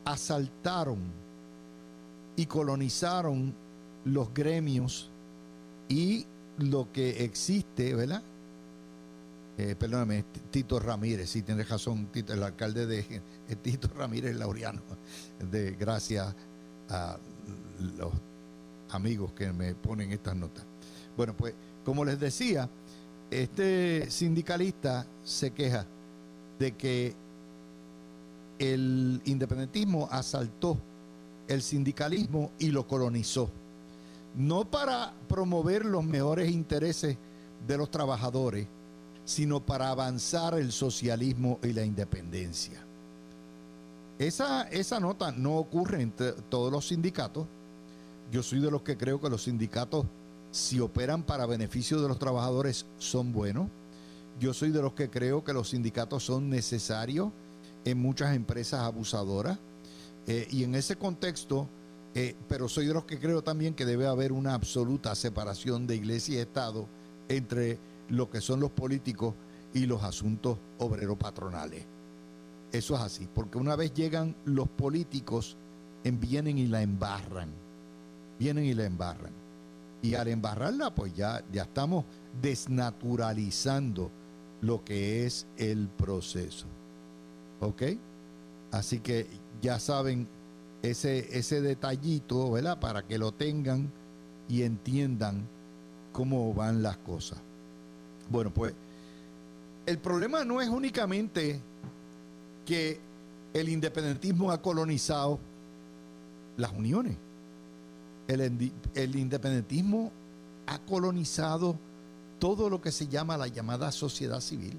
asaltaron 0.04 0.98
y 2.36 2.46
colonizaron 2.46 3.54
los 4.04 4.32
gremios 4.32 5.10
y 5.88 6.26
lo 6.58 6.92
que 6.92 7.24
existe, 7.24 7.94
¿verdad? 7.94 8.22
Eh, 9.58 9.74
perdóname, 9.78 10.24
Tito 10.50 10.78
Ramírez, 10.78 11.30
sí 11.30 11.42
tiene 11.42 11.64
razón, 11.64 12.08
el 12.14 12.42
alcalde 12.42 12.86
de 12.86 13.56
Tito 13.62 13.88
Ramírez 13.96 14.36
Laureano, 14.36 14.82
de 15.50 15.72
gracias 15.72 16.34
a 16.90 17.18
los 17.96 18.12
amigos 18.90 19.32
que 19.32 19.52
me 19.52 19.74
ponen 19.74 20.12
estas 20.12 20.36
notas. 20.36 20.64
Bueno, 21.16 21.34
pues 21.36 21.54
como 21.84 22.04
les 22.04 22.20
decía, 22.20 22.68
este 23.30 24.10
sindicalista 24.10 25.06
se 25.24 25.52
queja 25.52 25.86
de 26.58 26.72
que 26.72 27.14
el 28.58 29.20
independentismo 29.24 30.08
asaltó 30.10 30.78
el 31.48 31.62
sindicalismo 31.62 32.52
y 32.58 32.68
lo 32.68 32.86
colonizó. 32.86 33.50
No 34.34 34.64
para 34.70 35.14
promover 35.28 35.84
los 35.84 36.04
mejores 36.04 36.50
intereses 36.50 37.16
de 37.66 37.78
los 37.78 37.90
trabajadores, 37.90 38.66
sino 39.24 39.60
para 39.60 39.90
avanzar 39.90 40.54
el 40.54 40.72
socialismo 40.72 41.58
y 41.62 41.72
la 41.72 41.84
independencia. 41.84 42.80
Esa, 44.18 44.62
esa 44.68 45.00
nota 45.00 45.32
no 45.32 45.56
ocurre 45.56 46.00
en 46.00 46.12
todos 46.48 46.72
los 46.72 46.88
sindicatos. 46.88 47.46
Yo 48.30 48.42
soy 48.42 48.60
de 48.60 48.70
los 48.70 48.82
que 48.82 48.96
creo 48.96 49.20
que 49.20 49.28
los 49.28 49.42
sindicatos, 49.42 50.06
si 50.52 50.80
operan 50.80 51.22
para 51.22 51.44
beneficio 51.44 52.00
de 52.00 52.08
los 52.08 52.18
trabajadores, 52.18 52.86
son 52.98 53.32
buenos. 53.32 53.68
Yo 54.40 54.54
soy 54.54 54.70
de 54.70 54.80
los 54.80 54.92
que 54.92 55.10
creo 55.10 55.44
que 55.44 55.52
los 55.52 55.70
sindicatos 55.70 56.24
son 56.24 56.48
necesarios 56.48 57.30
en 57.84 57.98
muchas 57.98 58.34
empresas 58.34 58.80
abusadoras. 58.80 59.58
Eh, 60.26 60.48
y 60.50 60.64
en 60.64 60.74
ese 60.74 60.96
contexto, 60.96 61.68
eh, 62.14 62.34
pero 62.48 62.68
soy 62.68 62.86
de 62.86 62.94
los 62.94 63.04
que 63.04 63.18
creo 63.18 63.42
también 63.42 63.74
que 63.74 63.84
debe 63.84 64.06
haber 64.06 64.32
una 64.32 64.54
absoluta 64.54 65.14
separación 65.14 65.86
de 65.86 65.96
iglesia 65.96 66.36
y 66.36 66.38
Estado 66.38 66.88
entre 67.28 67.78
lo 68.08 68.30
que 68.30 68.40
son 68.40 68.60
los 68.60 68.70
políticos 68.70 69.34
y 69.74 69.86
los 69.86 70.02
asuntos 70.02 70.58
obreros 70.78 71.16
patronales. 71.18 71.84
Eso 72.72 72.94
es 72.94 73.00
así, 73.00 73.28
porque 73.32 73.58
una 73.58 73.76
vez 73.76 73.94
llegan 73.94 74.34
los 74.44 74.68
políticos, 74.68 75.56
vienen 76.04 76.58
y 76.58 76.66
la 76.66 76.82
embarran. 76.82 77.50
Vienen 78.38 78.64
y 78.64 78.74
la 78.74 78.84
embarran. 78.84 79.32
Y 80.02 80.14
al 80.14 80.28
embarrarla, 80.28 80.94
pues 80.94 81.14
ya, 81.14 81.44
ya 81.52 81.62
estamos 81.62 82.04
desnaturalizando 82.40 84.10
lo 84.60 84.84
que 84.84 85.26
es 85.26 85.46
el 85.56 85.88
proceso. 85.88 86.66
¿Ok? 87.60 87.82
Así 88.72 89.00
que 89.00 89.26
ya 89.62 89.78
saben 89.78 90.28
ese, 90.82 91.36
ese 91.38 91.60
detallito, 91.60 92.52
¿verdad? 92.52 92.78
Para 92.78 93.06
que 93.06 93.18
lo 93.18 93.32
tengan 93.32 93.90
y 94.48 94.62
entiendan 94.62 95.46
cómo 96.12 96.52
van 96.54 96.82
las 96.82 96.96
cosas. 96.98 97.38
Bueno, 98.30 98.52
pues 98.52 98.74
el 99.86 99.98
problema 99.98 100.44
no 100.44 100.60
es 100.60 100.68
únicamente 100.68 101.60
que 102.64 102.98
el 103.54 103.68
independentismo 103.68 104.50
ha 104.50 104.60
colonizado 104.60 105.38
las 106.56 106.72
uniones. 106.72 107.16
El, 108.28 108.72
el, 108.94 109.16
independentismo 109.16 110.10
ha 110.66 110.78
colonizado 110.80 111.78
todo 112.40 112.68
lo 112.68 112.80
que 112.80 112.90
se 112.90 113.06
llama 113.06 113.36
la 113.36 113.46
llamada 113.46 113.92
sociedad 113.92 114.40
civil. 114.40 114.76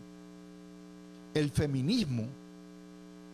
El 1.33 1.49
feminismo, 1.49 2.25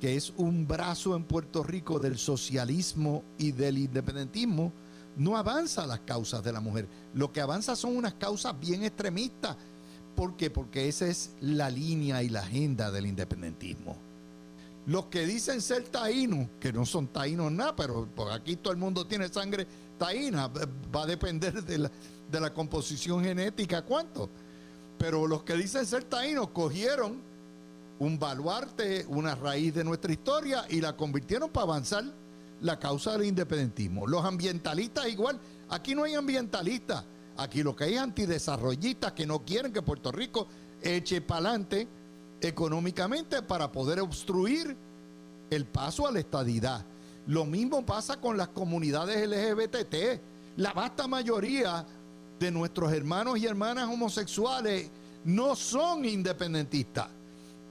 que 0.03 0.17
es 0.17 0.33
un 0.35 0.67
brazo 0.67 1.15
en 1.15 1.23
Puerto 1.23 1.63
Rico 1.63 1.97
del 1.97 2.17
socialismo 2.17 3.23
y 3.37 3.53
del 3.53 3.77
independentismo, 3.77 4.73
no 5.15 5.37
avanza 5.37 5.87
las 5.87 6.01
causas 6.01 6.43
de 6.43 6.51
la 6.51 6.59
mujer. 6.59 6.89
Lo 7.13 7.31
que 7.31 7.39
avanza 7.39 7.73
son 7.77 7.95
unas 7.95 8.15
causas 8.15 8.59
bien 8.59 8.83
extremistas. 8.83 9.55
¿Por 10.13 10.35
qué? 10.35 10.49
Porque 10.49 10.89
esa 10.89 11.07
es 11.07 11.31
la 11.39 11.69
línea 11.69 12.21
y 12.21 12.27
la 12.27 12.41
agenda 12.41 12.91
del 12.91 13.05
independentismo. 13.05 13.95
Los 14.87 15.05
que 15.05 15.25
dicen 15.25 15.61
ser 15.61 15.83
taínos, 15.83 16.49
que 16.59 16.73
no 16.73 16.85
son 16.85 17.07
taínos 17.07 17.49
nada, 17.49 17.73
pero 17.73 18.05
aquí 18.33 18.57
todo 18.57 18.73
el 18.73 18.79
mundo 18.79 19.07
tiene 19.07 19.29
sangre 19.29 19.65
taína, 19.97 20.49
va 20.93 21.03
a 21.03 21.07
depender 21.07 21.63
de 21.63 21.77
la, 21.77 21.91
de 22.29 22.41
la 22.41 22.53
composición 22.53 23.23
genética, 23.23 23.83
cuánto. 23.83 24.29
Pero 24.97 25.27
los 25.27 25.43
que 25.43 25.55
dicen 25.55 25.85
ser 25.85 26.03
taínos 26.03 26.49
cogieron 26.49 27.31
un 28.03 28.19
baluarte, 28.19 29.05
una 29.07 29.33
raíz 29.35 29.73
de 29.73 29.83
nuestra 29.83 30.11
historia 30.11 30.65
y 30.69 30.81
la 30.81 30.95
convirtieron 30.95 31.49
para 31.49 31.63
avanzar 31.63 32.03
la 32.61 32.77
causa 32.77 33.13
del 33.13 33.25
independentismo. 33.25 34.07
Los 34.07 34.25
ambientalistas 34.25 35.07
igual, 35.07 35.39
aquí 35.69 35.95
no 35.95 36.03
hay 36.03 36.15
ambientalistas, 36.15 37.05
aquí 37.37 37.63
lo 37.63 37.75
que 37.75 37.85
hay 37.85 37.93
es 37.95 38.01
antidesarrollistas 38.01 39.13
que 39.13 39.25
no 39.25 39.43
quieren 39.45 39.71
que 39.71 39.81
Puerto 39.81 40.11
Rico 40.11 40.47
eche 40.81 41.21
para 41.21 41.49
adelante 41.49 41.87
económicamente 42.41 43.41
para 43.41 43.71
poder 43.71 44.01
obstruir 44.01 44.75
el 45.49 45.65
paso 45.65 46.05
a 46.05 46.11
la 46.11 46.19
estadidad. 46.19 46.85
Lo 47.27 47.45
mismo 47.45 47.85
pasa 47.85 48.19
con 48.19 48.35
las 48.35 48.49
comunidades 48.49 49.27
LGBT. 49.27 50.21
La 50.57 50.73
vasta 50.73 51.07
mayoría 51.07 51.85
de 52.37 52.51
nuestros 52.51 52.91
hermanos 52.91 53.39
y 53.39 53.45
hermanas 53.45 53.87
homosexuales 53.87 54.89
no 55.23 55.55
son 55.55 56.03
independentistas, 56.03 57.07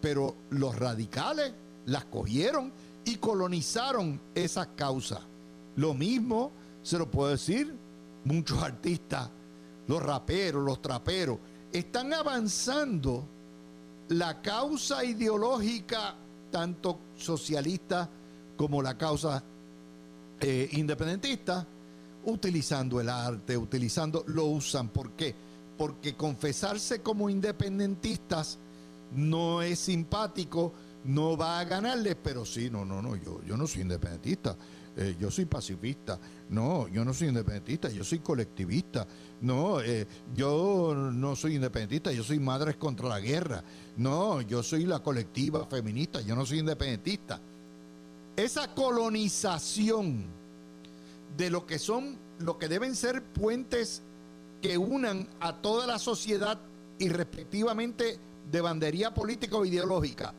pero 0.02 0.34
los 0.50 0.76
radicales 0.76 1.52
las 1.86 2.04
cogieron 2.06 2.72
y 3.04 3.16
colonizaron 3.16 4.20
esas 4.34 4.66
causas. 4.76 5.20
Lo 5.76 5.94
mismo 5.94 6.52
se 6.82 6.98
lo 6.98 7.10
puedo 7.10 7.30
decir 7.30 7.74
muchos 8.24 8.62
artistas, 8.62 9.30
los 9.86 10.02
raperos, 10.02 10.62
los 10.62 10.82
traperos, 10.82 11.38
están 11.72 12.12
avanzando 12.12 13.24
la 14.08 14.42
causa 14.42 15.04
ideológica, 15.04 16.16
tanto 16.50 16.98
socialista 17.16 18.10
como 18.56 18.82
la 18.82 18.98
causa 18.98 19.42
eh, 20.40 20.68
independentista, 20.72 21.66
utilizando 22.24 23.00
el 23.00 23.08
arte, 23.08 23.56
utilizando, 23.56 24.24
lo 24.26 24.46
usan. 24.46 24.88
¿Por 24.88 25.12
qué? 25.12 25.34
Porque 25.78 26.14
confesarse 26.14 27.00
como 27.00 27.30
independentistas 27.30 28.58
no 29.14 29.62
es 29.62 29.78
simpático, 29.78 30.72
no 31.04 31.36
va 31.36 31.60
a 31.60 31.64
ganarles, 31.64 32.16
pero 32.22 32.44
sí, 32.44 32.70
no, 32.70 32.84
no, 32.84 33.02
no, 33.02 33.16
yo, 33.16 33.42
yo 33.44 33.56
no 33.56 33.66
soy 33.66 33.82
independentista. 33.82 34.56
Eh, 34.94 35.16
yo 35.18 35.30
soy 35.30 35.46
pacifista. 35.46 36.18
No, 36.50 36.86
yo 36.88 37.04
no 37.04 37.14
soy 37.14 37.28
independentista, 37.28 37.88
yo 37.88 38.04
soy 38.04 38.18
colectivista. 38.18 39.06
No, 39.40 39.80
eh, 39.80 40.06
yo 40.34 40.94
no 40.94 41.34
soy 41.34 41.54
independentista, 41.54 42.12
yo 42.12 42.22
soy 42.22 42.38
Madres 42.38 42.76
contra 42.76 43.08
la 43.08 43.20
Guerra. 43.20 43.64
No, 43.96 44.42
yo 44.42 44.62
soy 44.62 44.84
la 44.84 45.02
colectiva 45.02 45.66
feminista, 45.66 46.20
yo 46.20 46.36
no 46.36 46.44
soy 46.44 46.58
independentista. 46.58 47.40
Esa 48.36 48.74
colonización 48.74 50.26
de 51.36 51.50
lo 51.50 51.66
que 51.66 51.78
son, 51.78 52.18
lo 52.38 52.58
que 52.58 52.68
deben 52.68 52.94
ser 52.94 53.22
puentes 53.22 54.02
que 54.60 54.76
unan 54.76 55.28
a 55.40 55.56
toda 55.56 55.86
la 55.86 55.98
sociedad 55.98 56.60
y 56.98 57.08
respectivamente 57.08 58.18
de 58.52 58.60
bandería 58.60 59.12
política 59.12 59.56
o 59.56 59.64
ideológica 59.64 60.34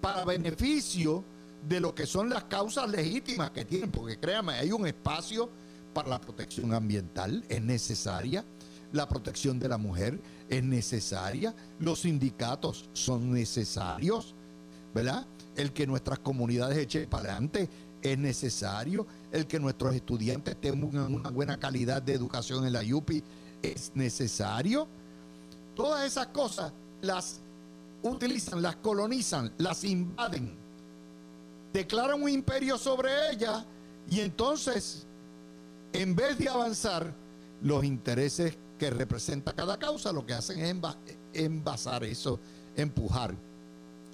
para 0.00 0.24
beneficio 0.24 1.24
de 1.68 1.78
lo 1.78 1.94
que 1.94 2.06
son 2.06 2.28
las 2.28 2.44
causas 2.44 2.90
legítimas 2.90 3.52
que 3.52 3.64
tienen, 3.64 3.92
porque 3.92 4.18
créame, 4.18 4.54
hay 4.54 4.72
un 4.72 4.84
espacio 4.84 5.48
para 5.94 6.08
la 6.08 6.20
protección 6.20 6.74
ambiental, 6.74 7.44
es 7.48 7.62
necesaria, 7.62 8.44
la 8.92 9.08
protección 9.08 9.60
de 9.60 9.68
la 9.68 9.78
mujer 9.78 10.20
es 10.48 10.64
necesaria, 10.64 11.54
los 11.78 12.00
sindicatos 12.00 12.90
son 12.94 13.32
necesarios, 13.32 14.34
¿verdad? 14.92 15.24
El 15.54 15.72
que 15.72 15.86
nuestras 15.86 16.18
comunidades 16.18 16.76
echen 16.78 17.08
para 17.08 17.30
adelante 17.30 17.68
es 18.02 18.18
necesario, 18.18 19.06
el 19.30 19.46
que 19.46 19.60
nuestros 19.60 19.94
estudiantes 19.94 20.60
tengan 20.60 21.14
una 21.14 21.30
buena 21.30 21.58
calidad 21.58 22.02
de 22.02 22.14
educación 22.14 22.66
en 22.66 22.72
la 22.72 22.82
UPI 22.82 23.22
es 23.62 23.92
necesario. 23.94 24.88
Todas 25.76 26.04
esas 26.04 26.26
cosas 26.28 26.72
las 27.02 27.40
utilizan, 28.02 28.62
las 28.62 28.76
colonizan, 28.76 29.52
las 29.58 29.84
invaden 29.84 30.62
declaran 31.72 32.22
un 32.22 32.28
imperio 32.28 32.76
sobre 32.78 33.10
ella 33.30 33.64
y 34.10 34.20
entonces, 34.20 35.06
en 35.92 36.14
vez 36.14 36.38
de 36.38 36.48
avanzar 36.48 37.14
los 37.62 37.84
intereses 37.84 38.56
que 38.78 38.90
representa 38.90 39.52
cada 39.52 39.78
causa, 39.78 40.12
lo 40.12 40.26
que 40.26 40.34
hacen 40.34 40.58
es 40.60 40.76
envasar 41.32 42.04
eso, 42.04 42.40
empujar. 42.76 43.34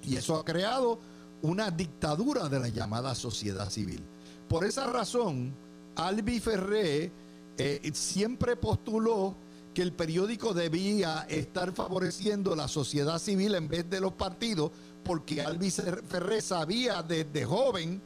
Y 0.03 0.15
eso 0.15 0.37
ha 0.37 0.45
creado 0.45 0.99
una 1.41 1.71
dictadura 1.71 2.47
de 2.47 2.59
la 2.59 2.67
llamada 2.69 3.15
sociedad 3.15 3.69
civil. 3.69 4.03
Por 4.47 4.63
esa 4.63 4.87
razón, 4.87 5.53
Albi 5.95 6.39
Ferré 6.39 7.11
eh, 7.57 7.91
siempre 7.93 8.55
postuló 8.55 9.35
que 9.79 9.83
el 9.83 9.93
periódico 9.93 10.53
debía 10.53 11.25
estar 11.29 11.71
favoreciendo 11.71 12.53
la 12.53 12.67
sociedad 12.67 13.17
civil 13.17 13.55
en 13.55 13.69
vez 13.69 13.89
de 13.89 14.01
los 14.01 14.11
partidos, 14.11 14.71
porque 15.05 15.41
Alvis 15.41 15.81
Ferrer 16.05 16.41
sabía 16.41 17.01
desde 17.01 17.45
joven 17.45 18.01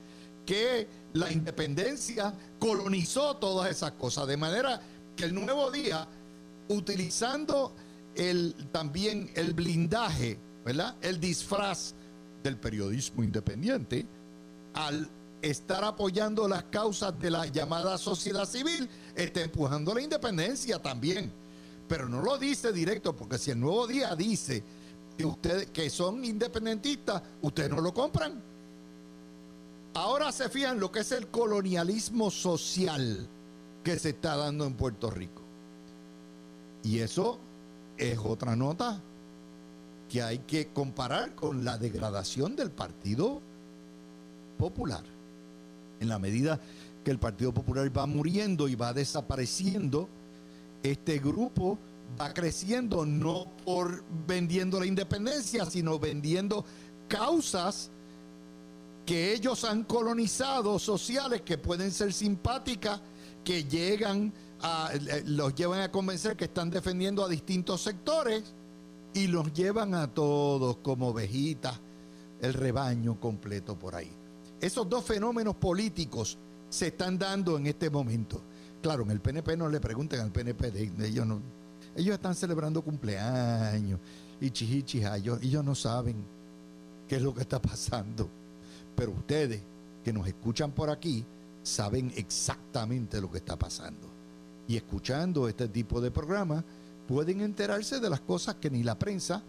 que 0.46 0.88
la 1.14 1.32
independencia 1.32 2.32
colonizó 2.60 3.38
todas 3.38 3.72
esas 3.72 3.94
cosas, 3.94 4.28
de 4.28 4.38
manera 4.38 4.80
que 5.16 5.24
el 5.24 5.34
nuevo 5.34 5.72
día, 5.72 6.08
utilizando 6.68 7.74
el, 8.14 8.54
también 8.72 9.32
el 9.34 9.56
blindaje, 9.56 10.38
¿verdad? 10.64 10.96
El 11.02 11.20
disfraz 11.20 11.96
del 12.44 12.56
periodismo 12.58 13.24
independiente, 13.24 14.06
al 14.76 15.10
estar 15.42 15.84
apoyando 15.84 16.48
las 16.48 16.66
causas 16.66 17.20
de 17.20 17.32
la 17.32 17.48
llamada 17.48 17.98
sociedad 17.98 18.46
civil, 18.46 18.88
está 19.16 19.42
empujando 19.42 19.92
la 19.96 20.04
independencia 20.04 20.78
también. 20.78 21.42
Pero 21.88 22.08
no 22.08 22.22
lo 22.22 22.38
dice 22.38 22.72
directo, 22.72 23.16
porque 23.16 23.38
si 23.38 23.52
el 23.52 23.60
nuevo 23.60 23.88
día 23.88 24.16
dice 24.16 24.64
que 25.18 25.26
ustedes 25.26 25.68
que 25.68 25.90
son 25.90 26.24
independentistas, 26.24 27.22
ustedes 27.42 27.70
no 27.70 27.82
lo 27.82 27.94
compran. 27.94 28.42
Ahora 29.94 30.32
se 30.32 30.50
fijan 30.50 30.80
lo 30.80 30.92
que 30.92 31.02
es 31.02 31.12
el 31.12 31.28
colonialismo 31.28 32.32
social 32.32 33.28
que 33.84 34.00
se 34.00 34.10
está 34.10 34.36
dando 34.36 34.66
en 34.66 34.74
Puerto 34.74 35.12
Rico. 35.12 35.42
Y 36.84 37.00
eso 37.00 37.40
es 37.98 38.18
otra 38.18 38.56
nota 38.56 39.02
que 40.10 40.22
hay 40.24 40.40
que 40.40 40.68
comparar 40.68 41.36
con 41.36 41.64
la 41.64 41.78
degradación 41.78 42.56
del 42.56 42.72
Partido 42.72 43.42
Popular. 44.58 45.04
En 46.00 46.10
la 46.10 46.20
medida 46.20 46.60
que 47.04 47.12
el 47.12 47.20
Partido 47.20 47.54
Popular 47.54 47.96
va 47.96 48.06
muriendo 48.06 48.68
y 48.68 48.76
va 48.76 48.94
desapareciendo, 48.94 50.10
este 50.84 51.20
grupo 51.20 51.80
va 52.20 52.34
creciendo 52.34 53.06
no 53.06 53.48
por 53.66 54.04
vendiendo 54.28 54.80
la 54.80 54.86
independencia, 54.86 55.66
sino 55.66 55.98
vendiendo 55.98 56.66
causas 57.08 57.90
que 59.06 59.34
ellos 59.34 59.64
han 59.64 59.84
colonizado 59.84 60.80
sociales 60.80 61.42
que 61.42 61.58
pueden 61.58 61.92
ser 61.92 62.14
simpáticas, 62.14 63.02
que 63.44 63.64
llegan 63.64 64.32
a, 64.62 64.92
eh, 64.94 65.24
los 65.26 65.56
llevan 65.56 65.82
a 65.82 65.92
convencer 65.92 66.38
que 66.38 66.46
están 66.46 66.70
defendiendo 66.70 67.24
a 67.24 67.28
distintos 67.28 67.82
sectores 67.82 68.54
y 69.14 69.28
los 69.28 69.52
llevan 69.54 69.94
a 69.94 70.08
todos 70.08 70.78
como 70.78 71.10
ovejitas, 71.10 71.80
el 72.42 72.54
rebaño 72.54 73.20
completo 73.20 73.78
por 73.78 73.96
ahí. 73.96 74.12
Esos 74.60 74.88
dos 74.88 75.04
fenómenos 75.04 75.56
políticos 75.56 76.38
se 76.70 76.88
están 76.88 77.18
dando 77.18 77.58
en 77.58 77.68
este 77.68 77.90
momento. 77.90 78.42
Claro, 78.84 79.04
en 79.04 79.12
el 79.12 79.22
PNP 79.22 79.56
no 79.56 79.70
le 79.70 79.80
pregunten 79.80 80.20
al 80.20 80.30
PNP, 80.30 80.72
de, 80.72 81.08
ellos 81.08 81.26
no. 81.26 81.40
Ellos 81.96 82.16
están 82.16 82.36
celebrando 82.36 82.82
cumpleaños 82.82 83.98
y 84.42 84.52
chihichijayos, 84.52 85.42
y 85.42 85.48
ellos 85.48 85.64
no 85.64 85.74
saben 85.74 86.18
qué 87.08 87.16
es 87.16 87.22
lo 87.22 87.34
que 87.34 87.42
está 87.42 87.62
pasando. 87.62 88.28
Pero 88.94 89.12
ustedes 89.12 89.62
que 90.04 90.12
nos 90.12 90.28
escuchan 90.28 90.74
por 90.74 90.90
aquí 90.90 91.24
saben 91.64 92.12
exactamente 92.18 93.22
lo 93.22 93.32
que 93.32 93.38
está 93.38 93.58
pasando. 93.58 94.06
Y 94.68 94.76
escuchando 94.76 95.48
este 95.48 95.70
tipo 95.70 96.02
de 96.02 96.12
programas 96.12 96.66
pueden 97.08 97.40
enterarse 97.40 98.02
de 98.02 98.10
las 98.10 98.20
cosas 98.20 98.56
que 98.56 98.70
ni 98.70 98.84
la 98.84 99.00
prensa 99.00 99.42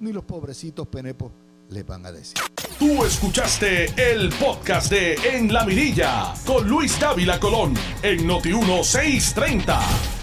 ni 0.00 0.12
los 0.12 0.24
pobrecitos 0.24 0.88
penepos 0.88 1.30
les 1.70 1.86
van 1.86 2.04
a 2.06 2.12
decir. 2.12 2.34
Tú 2.78 3.04
escuchaste 3.04 3.86
el 3.96 4.30
podcast 4.30 4.90
de 4.90 5.14
En 5.14 5.52
la 5.52 5.64
Mirilla 5.64 6.34
con 6.46 6.68
Luis 6.68 6.98
Dávila 6.98 7.38
Colón 7.38 7.74
en 8.02 8.26
Noti 8.26 8.52
1630. 8.52 10.19